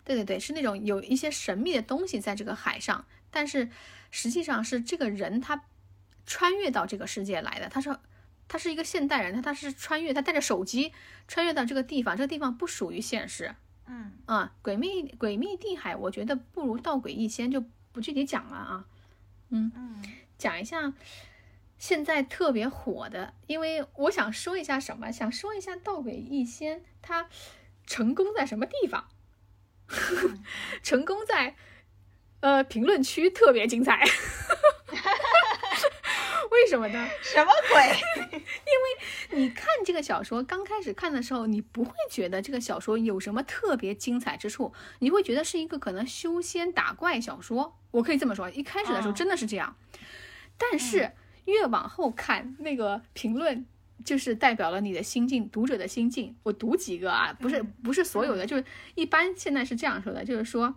[0.02, 3.70] 对对对，是那种有一些神秘的东西在这个海上，但是
[4.10, 5.66] 实际上是这个人他
[6.26, 8.00] 穿越到这个世界来的，他说。
[8.52, 10.92] 他是一个现代人，他他是穿越，他带着手机
[11.28, 13.54] 穿越到这个地方，这个地方不属于现实，
[13.92, 17.60] 嗯啊，诡秘诡秘地海，我觉得不如盗诡异仙，就
[17.90, 18.84] 不具体讲了啊。
[19.48, 19.72] 嗯
[20.38, 20.94] 讲一下
[21.76, 27.28] 现在特别火的，因为我想说一下什么，想说一下盗诡异仙它
[27.84, 29.08] 成功在什么地方？
[29.88, 30.44] 嗯
[30.84, 31.56] 成功在
[32.38, 34.04] 呃评论区特别精彩。
[36.50, 37.08] 为什么呢？
[37.22, 37.80] 什么鬼？
[38.32, 47.78] 因为你看这个小说刚开始看的时候，你不会觉得这个小说有什么特别精彩之处，你会觉得是一个可能修仙打怪小说。
[47.92, 49.76] 我可以这么说，一开始的时候哦真的是这样，
[50.58, 51.12] 但是
[51.44, 53.64] 越往后看，那个评论
[54.04, 56.36] 就是代表了你的心境，读者的心境。
[56.42, 60.74] 我读几个啊，不是不是所有的，就是一般现在是这样说的，就是说。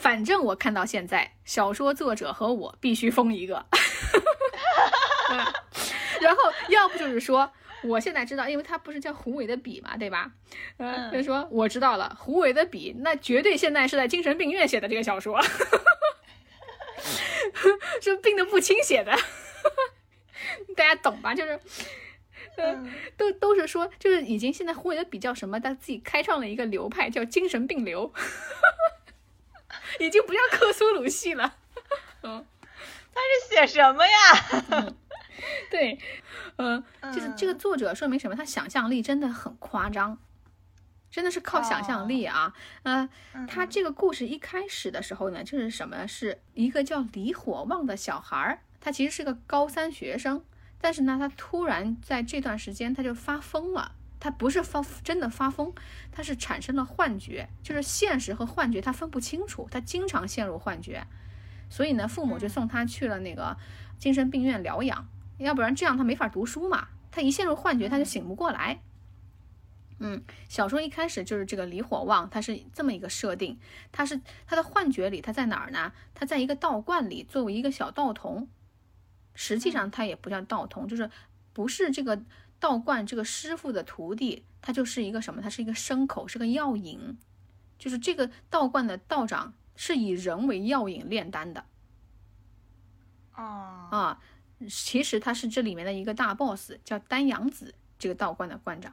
[0.00, 3.66] 反正我看到现在，小说作者和我必须封一个。
[5.30, 5.38] 嗯
[6.20, 7.50] 然后要不就是说，
[7.82, 10.30] 我现在知道，因为他不是叫胡伟的笔嘛，对吧？
[10.78, 15.40] 呃，嗯就说我知道了，胡伟的笔，那绝对现在是在精神病院写的这个小说，
[18.02, 19.12] 是病得不轻写的，
[20.76, 21.34] 大家懂吧？
[21.34, 21.58] 就是。
[22.56, 25.58] 呃，嗯都都是说，就是已经现在胡伟的笔叫什么？
[25.60, 28.12] 他自己开创了一个流派，叫精神病流，
[29.98, 31.54] 已经不叫克苏鲁系了。
[32.22, 32.44] 嗯，
[33.12, 34.92] 他是写什么呀？
[35.70, 35.98] 对，
[36.56, 38.36] 嗯，就是这个嗯作者说明什么？
[38.36, 40.18] 他想象力真的很夸张，
[41.10, 42.52] 真的是靠想象力啊。
[42.82, 43.08] 呃，
[43.48, 46.06] 他这个故事一开始的时候呢，就是什么？
[46.06, 50.44] 是一个叫李火旺的小孩儿，他其实是个高三学生，
[50.80, 53.92] 但是呢，他突然在这段时间他就发疯了。
[54.20, 55.74] 他不是发真的发疯，
[56.12, 61.04] 他是产生了幻觉，就是现实和幻觉他分不清楚，他经常陷入幻觉。
[61.68, 63.56] 所以呢，父母就送他去了那个
[63.98, 65.08] 精神病院疗养，
[65.38, 66.88] 要不然这样他没法读书嘛。
[67.10, 68.80] 他一陷入幻觉，他就醒不过来。
[69.98, 73.58] 嗯，小说一开始就是这个李火旺，他是这么一个设定，
[73.92, 75.92] 他是他的幻觉里，他在哪儿呢？
[76.14, 78.48] 他在一个道观里作为一个小道童，
[79.34, 81.10] 实际上他也不叫道童，就是
[81.52, 82.22] 不是这个
[82.60, 85.42] 道观这个师傅的徒弟，他就是一个什么？
[85.42, 87.18] 他是一个牲口，是个药引，
[87.78, 91.64] 就是这个道观的道长是以人为药引炼丹的。
[93.34, 94.20] 哦，啊，
[94.68, 98.92] 其实他是这里面的一个大 boss，叫丹阳子，这个道观的观长。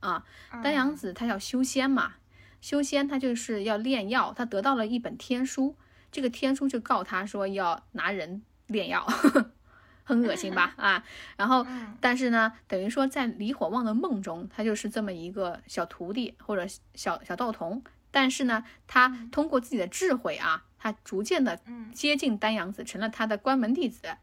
[0.00, 2.14] 啊，丹阳子他要修仙嘛，
[2.60, 5.76] 修仙他就是要炼药，他得到了一本天书，
[6.10, 9.06] 这个天书就告他说要拿人炼药，
[10.04, 10.74] 很恶心吧？
[10.78, 11.04] 啊，
[11.36, 11.96] 然后嗯。
[12.00, 21.90] 但是呢，等于说在李火旺的梦中，他就是这么一个小徒弟或者小小道童，但是呢，他通过自己的智慧啊，他逐渐的嗯。
[21.92, 24.16] 接近丹阳子，成了他的关门弟子。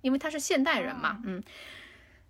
[0.00, 1.40] 因为他是现代人嘛，嗯，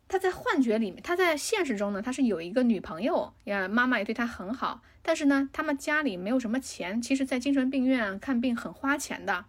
[0.06, 9.46] 他在幻觉里面，他在现实中呢，他是有一个女朋友，呀，妈妈也对他很好，但是呢，他们家里没有什么钱，其实，在精神病院看病很花钱的，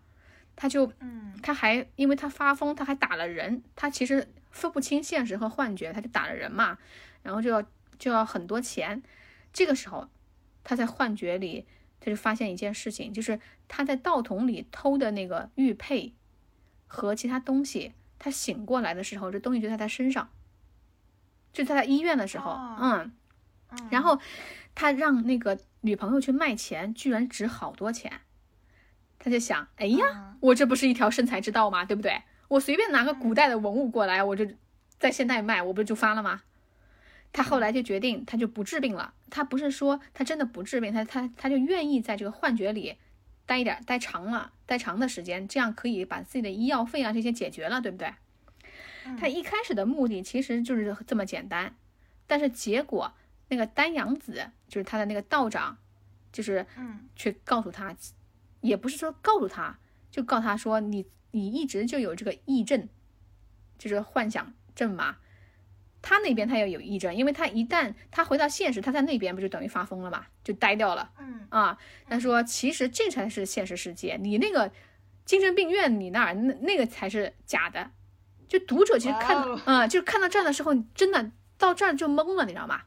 [0.55, 6.77] 他就嗯他还因为他发疯，他还打了人，他其实分不清现实和幻觉，他就打了人嘛，
[7.21, 7.63] 然后就要
[7.97, 9.01] 就要很多钱。
[9.51, 10.09] 这个时候，
[10.63, 11.65] 他在幻觉里，
[11.99, 16.13] 他就发现一件事情，就是他在道童里偷的那个玉佩
[16.87, 20.29] 和其他东西，他醒过来的时候，这东西就在他身上，
[21.51, 23.11] 就在他医院的时候，嗯
[23.89, 24.19] 然后
[24.75, 28.21] 他让那个女朋友去卖钱，居然值好多钱，
[29.23, 31.85] 他就想，哎呀，嗯我这不是一条生财之道吗？
[31.85, 32.21] 对不对？
[32.49, 34.45] 我随便拿个古代的文物过来，我就
[34.99, 36.41] 在现代卖，我不就发了吗？
[37.31, 39.13] 他后来就决定，他就不治病了。
[39.29, 42.97] 他不是说他真的不治病，他他他就愿意在这个幻觉里
[43.45, 48.13] 待一点，待长了，待长的时间，这样可以把自己的医药费啊这些解决了，对不对？
[49.19, 51.75] 他一开始的目的其实就是这么简单，
[52.27, 53.13] 但是结果
[53.47, 55.77] 那个丹阳子就是他的那个道长，
[56.31, 57.95] 就是嗯去告诉他，
[58.63, 59.77] 也不是说告诉他，
[60.09, 62.87] 就告诉他说你你一直就有这个癔症，
[63.77, 65.17] 就是幻想症嘛。
[66.01, 71.77] 他那边他也有癔症，因为他一旦他回到现实，他在那边不就等于发疯了嘛，就呆掉了嗯啊。
[72.09, 74.71] 他说其实这才是现实世界，你那个
[75.25, 77.91] 精神病院你那儿那那个才是假的。
[78.47, 82.81] 就读者其实看啊、哦就是看到这儿的时候，真的到这儿就懵了，你知道吗？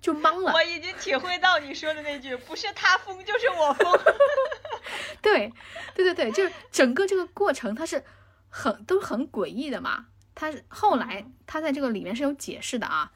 [0.00, 0.52] 就懵了。
[0.52, 3.92] 我已经体会到你说的那句，不是他疯就是我疯。
[5.22, 5.52] 对，
[5.94, 8.04] 对对对，就是整个这个过程，它是
[8.48, 10.06] 很都很诡异的嘛。
[10.34, 13.12] 他是后来嗯他在这个里面是有解释的啊，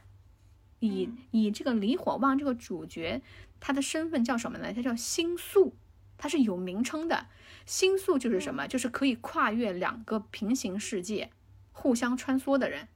[0.80, 3.22] 以嗯以这个李火旺这个主角，
[3.60, 4.72] 他的身份叫什么呢？
[4.74, 5.76] 他叫星宿，
[6.18, 7.26] 他是有名称的。
[7.64, 8.66] 星宿就是什么？
[8.66, 11.30] 就是可以跨越两个平行世界，
[11.70, 12.88] 互相穿梭的人。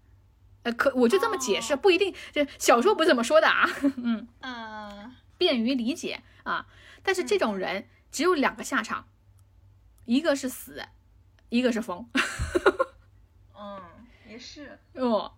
[0.64, 3.64] 呃，可我就这么解释，哦不一定，这小说不是这么说的啊。
[4.02, 4.26] 嗯。
[4.40, 6.66] 嗯便于理解啊。
[7.04, 7.86] 但是这种人
[8.16, 9.06] 只有两个下场，
[10.06, 10.82] 一个是死，
[11.50, 12.08] 一个是疯。
[13.54, 13.78] 嗯，
[14.26, 15.34] 也是， 哦，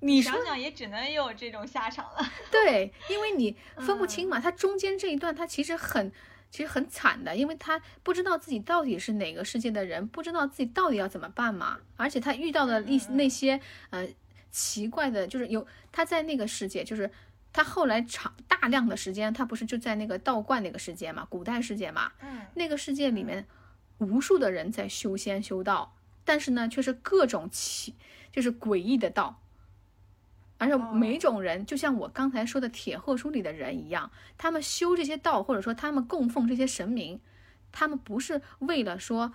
[0.00, 2.30] 你说想想也只能有这种下场了。
[2.52, 6.12] 对，因为你分不嗯清嘛，他中间这一段他其实很。
[6.50, 11.80] 其实很惨的，因为他不知道自己到底是哪个世界的人，不知道自己到底要怎么办嘛。
[11.96, 13.58] 而且他遇到的那些
[13.88, 14.06] 呃
[14.50, 17.10] 奇怪的，就是有他在那个世界，就是
[17.52, 23.46] 他后来长大量的时间，他不是就在那个道观那个世界嘛，古代世界嘛，嗯那个世界里面，
[23.98, 27.94] 无数的人在修仙修道，但是呢，却是各种奇，
[28.30, 29.38] 就是诡异的道。
[30.58, 37.20] 而且哦每种人，就像我刚才说的铁鹤书里的人一样，他们修这些道，或者说他们供奉这些神明，
[37.72, 39.32] 他们不是为了说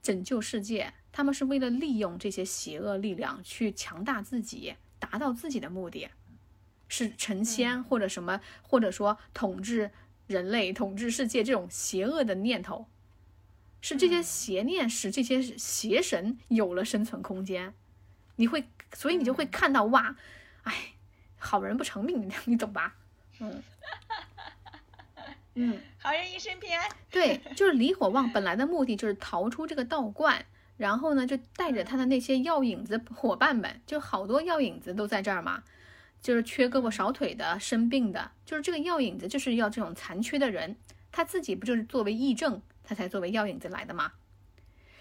[0.00, 6.08] 拯救世界，他们是为了利用这些邪恶力量去强大自己，达到自己的目的，
[6.92, 9.90] 是成仙或者什么，或者说统治
[10.26, 12.86] 人类、统治世界这种邪恶的念头。
[13.80, 17.72] 是这些嗯邪念使这些邪神有了生存空间，
[18.36, 20.14] 你会，所以你就会看到哇，
[20.64, 20.92] 哎，
[21.38, 22.94] 好人不成命， 你懂吧？
[23.40, 23.62] 嗯，
[25.54, 26.88] 嗯，好人一生平安。
[27.10, 30.44] 对，就是李火旺本来的目的就是逃出这个道观，
[30.76, 35.64] 然后呢，就带着他的那些药引子伙伴们，就好多药引子都在这儿嘛，
[36.22, 40.76] 就是缺胳膊少腿的、生病的，就是这个药引子就是要这种残缺的人，
[41.10, 44.12] 他自己不就是作为义症，他才作为药引子来的吗？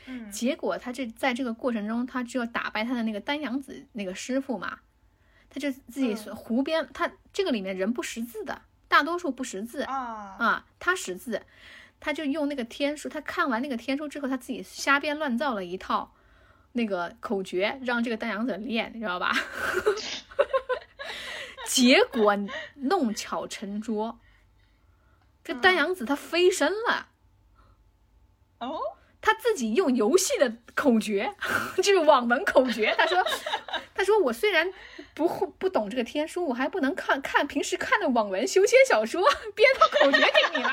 [0.07, 4.79] 嗯结果他这在这个过程中，他只有打败他的那个丹阳子那个师傅嘛，
[5.47, 11.43] 他就自己嗯胡编，他这个里面人不识字的，大多数不识字啊啊，他识字，
[11.99, 16.11] 他就用那个天书，他看完那个天书之后，他自己瞎编乱造了一套
[16.71, 19.31] 那个口诀，让这个丹阳子练，你知道吧？
[21.65, 22.35] 结果
[22.75, 24.19] 弄巧成拙，
[25.43, 27.09] 这丹阳子他飞升了。
[28.59, 28.79] 哦，
[29.21, 31.35] 他自己用游戏的口诀，
[31.77, 32.93] 就是网文口诀。
[32.97, 33.23] 他说
[33.95, 34.71] ：“他说我虽然
[35.13, 39.21] 不会不懂这个天书，我还不能看看平时看的网文修仙小说，
[39.55, 40.71] 编套口诀给你了。”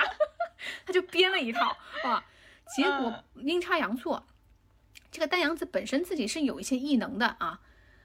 [0.85, 2.25] 他就编了一套啊，
[2.77, 4.27] 结果阴差阳错，
[5.11, 7.61] 这个丹阳子本身自己是有一些异能的啊，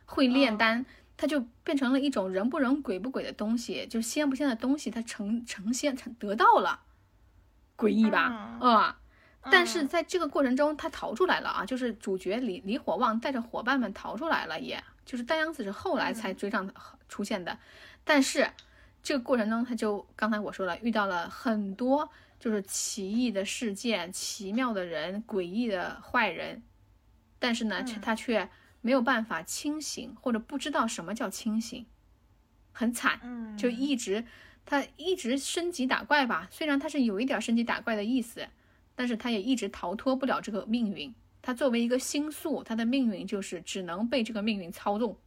[0.05, 0.85] 会炼丹，
[1.23, 6.81] 他就变成了一种人不人鬼不鬼的东西，就是仙不仙的东西，他成成仙成得到了，
[7.77, 8.57] 诡异吧？
[8.59, 8.99] 嗯啊。
[9.49, 16.69] 但是嗯在这个过程中，他逃出来了啊，就是主角李李火旺带着伙伴们逃出来了也，就是丹阳子是后来才追上
[17.07, 17.57] 出现的，
[18.03, 18.51] 但是
[19.01, 26.61] 这个过程中，他就刚才我说了，遇到了很多就是奇异的事件、奇妙的人、诡异的坏人，
[27.39, 28.49] 但是呢，他却
[28.83, 31.87] 没有办法清醒，或者不知道什么叫清醒，
[32.71, 33.19] 很惨。
[33.23, 34.25] 嗯，就一直
[34.65, 38.47] 他一直升级打怪吧，虽然他是有一点升级打怪的意思，
[38.93, 41.15] 但是他也一直逃脱不了这个命运。
[41.41, 45.17] 他作为一个星宿，他的命运就是只能被这个命运操纵。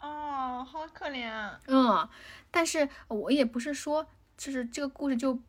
[0.00, 1.60] 哦，好可怜啊。
[1.66, 2.08] 嗯，
[2.50, 4.06] 但是我也不是说
[4.36, 5.40] 就是这个故事就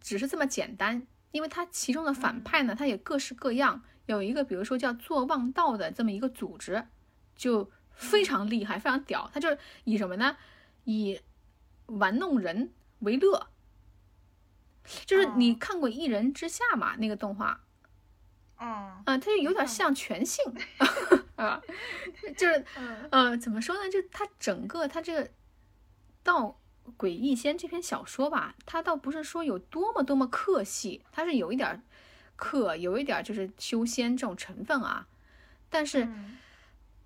[0.00, 6.86] 只是这么简单，因为它其中的反派呢，他也各式各样，有一个比如说叫做望道的这么一个组织，
[7.36, 9.30] 就非常厉害，非常屌。
[9.32, 10.36] 他就是以什么呢？
[10.84, 11.20] 以
[11.86, 13.48] 玩弄人为乐。
[15.04, 16.96] 就是你看过《一人之下》嘛？
[16.96, 17.60] 那个动画，
[18.58, 20.42] 嗯啊，它就有点像全性
[21.36, 21.60] 啊，
[22.34, 22.64] 就是
[23.10, 23.90] 呃，怎么说呢？
[23.90, 25.26] 就它整个它这个
[26.22, 26.58] 《道
[26.96, 31.82] 诡异仙》这篇小说吧，它倒不是说有多么多么客气，它是有一点
[32.38, 35.06] 客，有一点就是修仙这种成分啊，
[35.68, 36.38] 但是嗯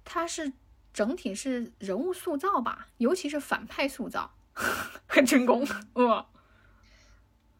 [0.04, 0.52] 它是
[0.92, 4.30] 整体是人物塑造吧，尤其是反派塑造
[5.08, 6.26] 很成功，哇。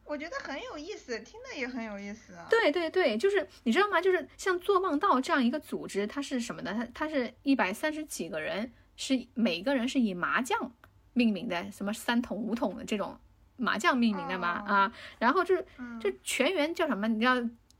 [0.04, 2.34] 我觉得很有意思，听的也很有意思。
[2.34, 3.98] 啊对对对，就是你知道吗？
[3.98, 6.74] 就是像做梦道这样一个组织，它是什么呢？
[6.74, 10.70] 它它是一百三十几个人，是每个人是以麻将
[11.14, 13.18] 命名的，什么三筒五筒的这种
[13.56, 14.92] 麻将命名的嘛、哦啊。
[15.18, 17.08] 然后就是嗯这全员叫什么？
[17.08, 17.36] 你知道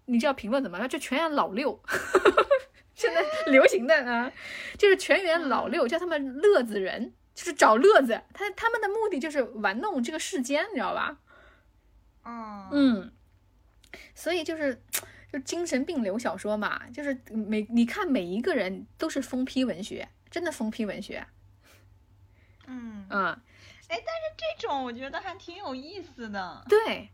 [0.06, 0.88] 你知道评论怎么了？
[0.88, 1.82] 就全员老六，
[2.94, 4.30] 现在流行的啊，
[4.78, 8.20] 就是全员老六，叫他们乐子人，就是找乐子。
[8.34, 11.18] 他他们的目的就是玩弄这个世间，你知道吧？
[12.24, 13.12] 嗯嗯，
[14.14, 14.80] 所以就是
[15.32, 21.26] 就精神病流小说嘛，就是每你看每一个人都是疯批文学，真的疯批文学，
[22.66, 23.42] 嗯啊，
[23.88, 24.02] 哎，嗯，
[24.36, 26.64] 这种我觉得还挺有意思的。
[26.68, 27.10] 对，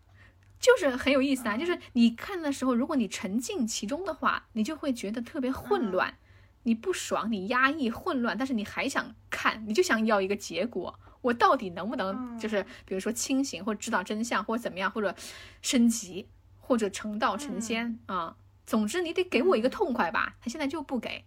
[0.61, 1.57] 就是很有意思啊。
[1.57, 6.19] 就是你看的时候，如果你沉浸其中的话，你就会觉得特别混乱，
[6.65, 10.99] 你不爽，你压抑混乱，但是你还想看，你就想要一个结果。
[11.21, 15.15] 我到底能不能嗯就是比如说清醒，或者知道真相，或者怎么样，或者
[15.63, 16.29] 升级，
[16.59, 20.37] 或者成道成仙啊、总之你得给我一个痛快吧。
[20.41, 21.25] 他现在就不给，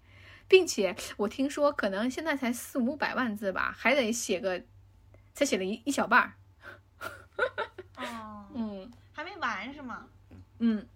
[0.47, 4.63] 并且我听说可能现在才四五百万字吧，还得写个，
[5.33, 6.33] 才写了一一小半儿。
[7.97, 8.70] 哦，嗯
[9.21, 10.07] 还没完是吗？
[10.57, 10.87] 嗯，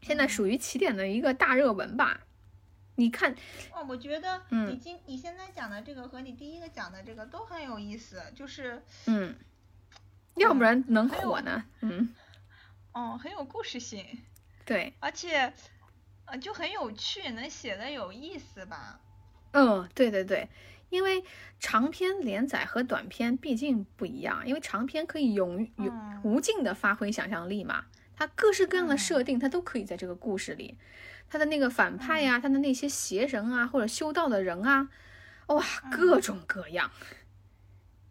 [0.00, 2.22] 现在属于起点的一个大热文吧。
[2.96, 3.32] 你看，
[3.72, 9.36] 哦，我觉得嗯你今你现在讲的这个和你第一个讲的这个都很有意思，就是嗯，
[10.34, 11.64] 要不然能火呢？
[11.80, 12.12] 嗯，
[12.90, 14.04] 哦很有故事性，
[14.66, 15.54] 对，而且
[16.24, 19.00] 呃就很有趣，能写的有意思吧？
[19.52, 20.48] 嗯，对对对，
[20.90, 21.24] 因为
[21.58, 30.76] 长篇连载和短篇毕竟不一样，因为长篇可以永永嗯无尽的发挥想象力嘛，它各式各样的嗯设定，它都可以在这个故事里。
[31.28, 34.88] 它的那个反派呀、它的那些邪神啊，或者修道的人啊，
[35.46, 36.90] 哇，各种各样。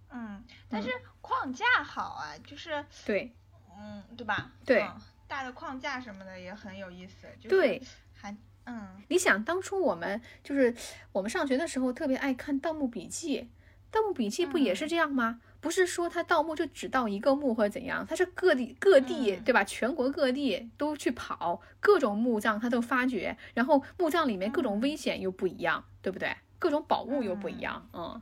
[0.09, 0.89] 嗯，但嗯是
[1.21, 3.35] 框架好啊，就是对
[3.77, 4.51] 嗯，对吧？
[4.65, 7.81] 对嗯大的框架什么的也很有意思，就是对，
[8.15, 8.35] 还
[8.69, 10.75] 嗯你想当初我们就是
[11.11, 13.39] 我们上学的时候特别爱看《盗墓笔记》，
[13.89, 15.41] 《盗墓笔记》不也是这样吗？
[15.61, 19.63] 不是说他盗墓就只盗一个墓或者怎样，他是各地各地、嗯对吧？
[19.63, 26.33] 全国各地都去跑，各种墓葬他都发掘，然后墓葬里面各种危险又不一样，对不对？
[26.59, 28.21] 各种宝物又不一样，嗯，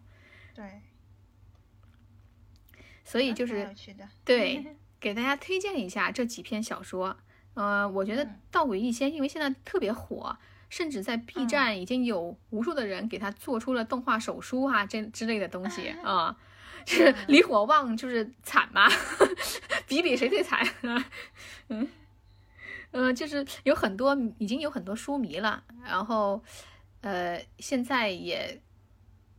[0.56, 0.82] 对，
[3.04, 3.70] 所以就是。
[4.24, 7.18] 对， 给大家推荐一下这几篇小说。
[7.58, 10.38] 呃，我觉得《嗯盗诡异仙》因为现在特别火，
[10.70, 16.38] 甚至在 B 嗯站已经有无数的人给他做出了动画手书啊，这之类的东西啊。
[16.86, 18.88] 就是李火旺就是惨嘛，
[19.88, 21.04] 比比谁最惨嗯？
[21.70, 21.88] 嗯，
[22.92, 26.42] 呃，就是有很多已经有很多书迷了，然后
[27.02, 28.62] 呃，现在也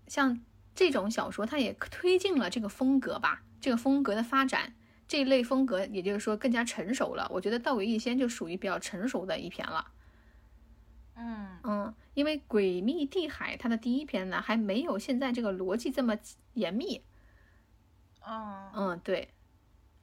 [0.09, 0.41] 像
[0.75, 4.75] 这种小说，它也推进了这个风格吧，这个风格的发展，
[5.09, 7.27] 这一类风格也就是说更加成熟了。
[7.33, 9.91] 我觉得《盗诡异仙》就属于比较成熟的一篇了。
[11.17, 16.17] 嗯嗯，因为《诡秘地海》它的第一篇呢，还没有现在这个逻辑这么
[16.53, 17.03] 严密。
[18.21, 19.31] 嗯嗯，对，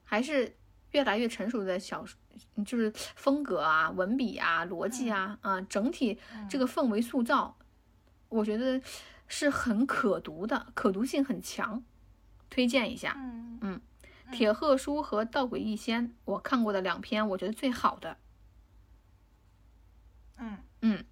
[0.04, 0.56] 还是
[0.90, 2.18] 越来越成熟的小说，
[2.66, 6.18] 就是风格啊、文笔啊、逻辑啊，啊、整体
[6.50, 7.56] 这个氛围塑造，
[8.28, 8.82] 我觉得
[9.28, 11.82] 是很可读的，可读性很强，
[12.50, 13.14] 推荐一下。
[13.16, 13.80] 嗯嗯，
[14.32, 18.16] 铁鹤书和《道诡异仙》，我看过的两篇，我觉得最好的。
[20.38, 21.04] 嗯， 嗯，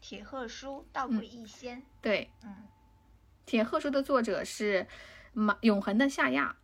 [0.00, 1.78] 铁鹤书《道诡异仙》。
[2.00, 2.54] 对，嗯
[3.46, 4.86] 铁鹤书的作者是
[5.34, 6.56] 马永恒的夏亚，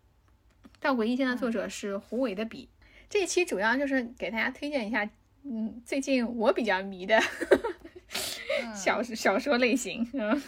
[0.80, 2.70] 《道诡异仙》的作者是胡伟的笔。
[3.08, 5.08] 这一期主要就是给大家推荐一下，
[5.42, 7.18] 嗯，最近我比较迷的
[8.62, 10.08] 嗯小小说类型。
[10.14, 10.42] 嗯，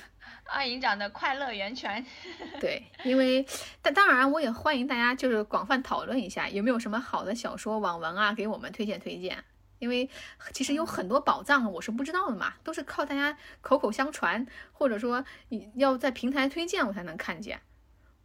[0.53, 2.05] 二营长的快乐源泉。
[2.61, 3.45] 对，因为
[3.81, 9.43] 但当然我也欢迎大家就是广泛讨论一下，有没有什么好的小说网文啊，给我们推荐推荐。
[9.79, 10.09] 因为
[10.53, 17.61] 其实有很多宝藏我是不知道的嘛，都是靠大家口口相传，或者说你要在平台推荐我才能看见，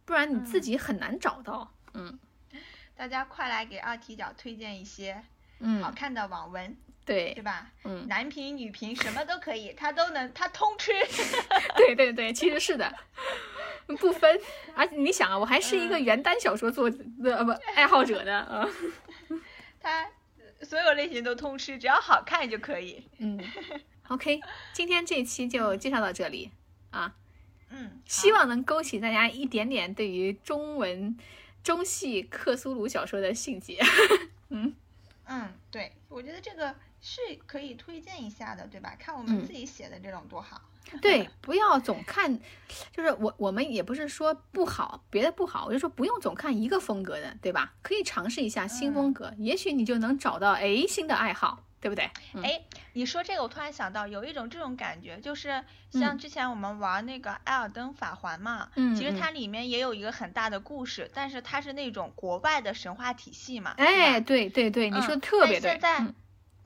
[0.04, 1.72] 不然你自己很难找到。
[1.94, 2.18] 嗯
[2.94, 5.20] 大家快来给二踢脚推荐一些好
[5.60, 6.76] 嗯，看的网文。
[7.08, 7.66] 对对吧？
[7.84, 10.92] 嗯，男频女频什么都可以，他都能，他通吃。
[11.76, 12.94] 对 对对，其实是的，
[13.86, 14.38] 不分。
[14.74, 18.68] 而且你想啊，我还是一个原单小说作者呃不爱好者呢啊。
[19.80, 20.06] 他
[20.62, 23.02] 所有类型都通吃，只要好看就可以。
[23.18, 23.40] 嗯
[24.08, 24.40] ，OK，
[24.72, 26.50] 今天这期就介绍到这里
[26.90, 27.14] 啊。
[27.70, 31.16] 嗯，希望能勾起大家一点点对于中文
[31.62, 33.78] 中系克苏鲁小说的兴趣。
[34.50, 34.74] 嗯
[35.26, 36.74] 嗯，对，我觉得这个
[37.10, 38.94] 是可以推荐一下的，对吧？
[38.98, 40.60] 看我们嗯自己写的这种多好。
[41.00, 42.38] 对，不要总看，
[42.92, 47.72] 就是我我们也不是说不好，别的不好，我就说不用总看一个风格的，对吧？
[47.80, 52.10] 可以尝试一下新风格，也许你就能找到哎新的爱好，对不对？
[52.34, 52.62] 嗯哎，
[52.94, 65.78] 你说这个，我突然想到，有一种这种感觉，就是像之前我们玩那个《艾尔登法环》嘛，嗯其实它里面也有一个很大的故事，但是它是那种国外的神话体系嘛，哎，对对对，你嗯说的特别对。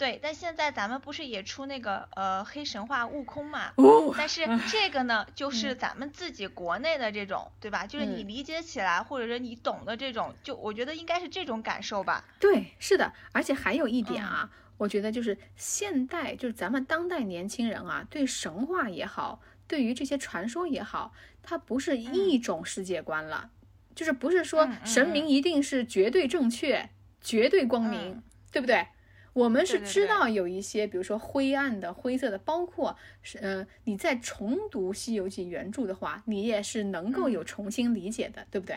[0.02, 3.72] 对，但现在咱们不是也出那个呃黑神话悟空嘛？
[3.76, 7.86] 哦，但是 这个呢，就是咱们自己国内的这种，对吧？
[7.86, 12.24] 就是你嗯理解起来，或者是你懂的这种，就我觉得应该是这种感受吧。
[12.40, 21.12] 对，是的，而且还有一点嗯啊，我觉得就是现代，就是咱们当代年轻人啊，对神话也好，对于这些传说也好，
[21.44, 23.50] 它不是一种世界观了，
[23.94, 26.90] 就是不是说神明一定是绝对正确、
[27.20, 28.84] 绝对光明，嗯对不对？
[29.32, 38.76] 我们是知道有一些，比如说灰暗的、灰色的，包括是呃，你在重读《西游记》原著的话，你也是能够有重新理解的，对不对？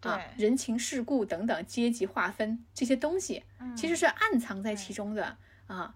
[0.00, 3.44] 啊，对人情世故等等阶级划分这些东西，
[3.76, 5.36] 其实嗯是暗藏在其中的
[5.66, 5.94] 啊。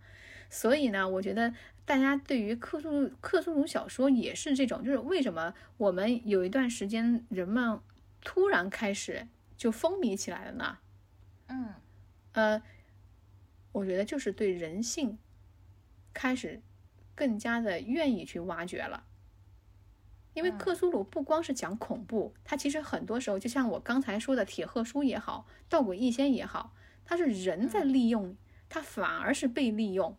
[0.51, 1.55] 所以呢，我觉得
[1.87, 7.81] 大家对于克苏鲁克苏鲁小说也是这种，就是为什么我们有一段时间人们
[8.23, 10.79] 突然开始就风靡起来了呢？
[11.47, 11.75] 嗯
[12.33, 12.63] 呃，
[13.75, 15.19] 我觉得就是对人性
[16.13, 16.63] 开始
[17.15, 19.05] 更加的愿意去挖掘了。
[20.33, 20.59] 因为嗯。
[20.59, 28.37] 克苏鲁不光是讲恐怖，它其实很多时候就像我刚才说的铁鹤书也好，道鬼异仙也好，它是人在利用，
[28.69, 30.17] 它反而是被利用，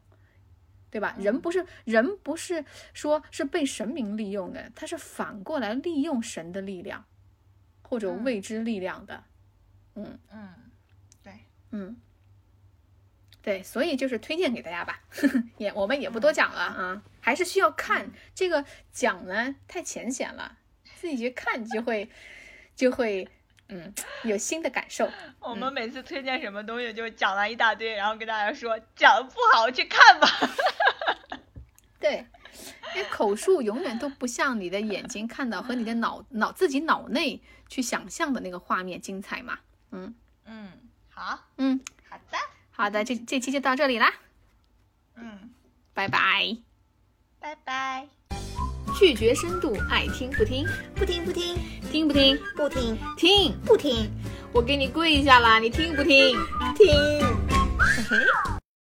[0.91, 1.15] 对吧？
[1.17, 7.05] 人不是人不是说是被神明利用的，它是反过来利用神的力量
[7.83, 8.23] 或者嗯。
[8.25, 9.23] 未知力量的。
[9.95, 10.19] 嗯。
[10.29, 10.53] 嗯，
[11.23, 11.33] 对，
[11.71, 11.97] 嗯，
[13.45, 14.99] 对，所以就是推荐给大家吧，
[15.57, 20.57] 也我们也不多讲了啊，还是需要看这个讲呢太浅显了，
[20.95, 22.09] 自己去看就会
[22.75, 23.29] 就会
[23.67, 23.93] 嗯
[24.23, 25.07] 有新的感受。
[25.39, 30.27] 我们每次推荐什么东西就讲了一大堆，然后跟大家说讲的不好去看吧。
[32.01, 32.25] 对，
[32.95, 37.39] 因为口述永远都不像你的眼睛看到和你的脑脑自己脑内
[37.69, 39.59] 去想象的那个画面精彩嘛。
[39.91, 40.15] 嗯
[40.45, 40.71] 嗯，
[41.09, 42.37] 好，嗯，好的，
[42.75, 44.11] 好的，这这期就到这里啦，
[45.15, 45.49] 嗯，
[45.93, 46.57] 拜拜。
[47.39, 48.05] 拜拜。
[48.99, 51.57] 拒绝深度，爱听不听，不听不听
[51.91, 52.37] 听不听？
[52.55, 54.11] 不听听，不听
[54.53, 56.37] 我给你跪下啦，你听不听？
[56.75, 56.93] 听，
[57.79, 58.64] 嘿嘿。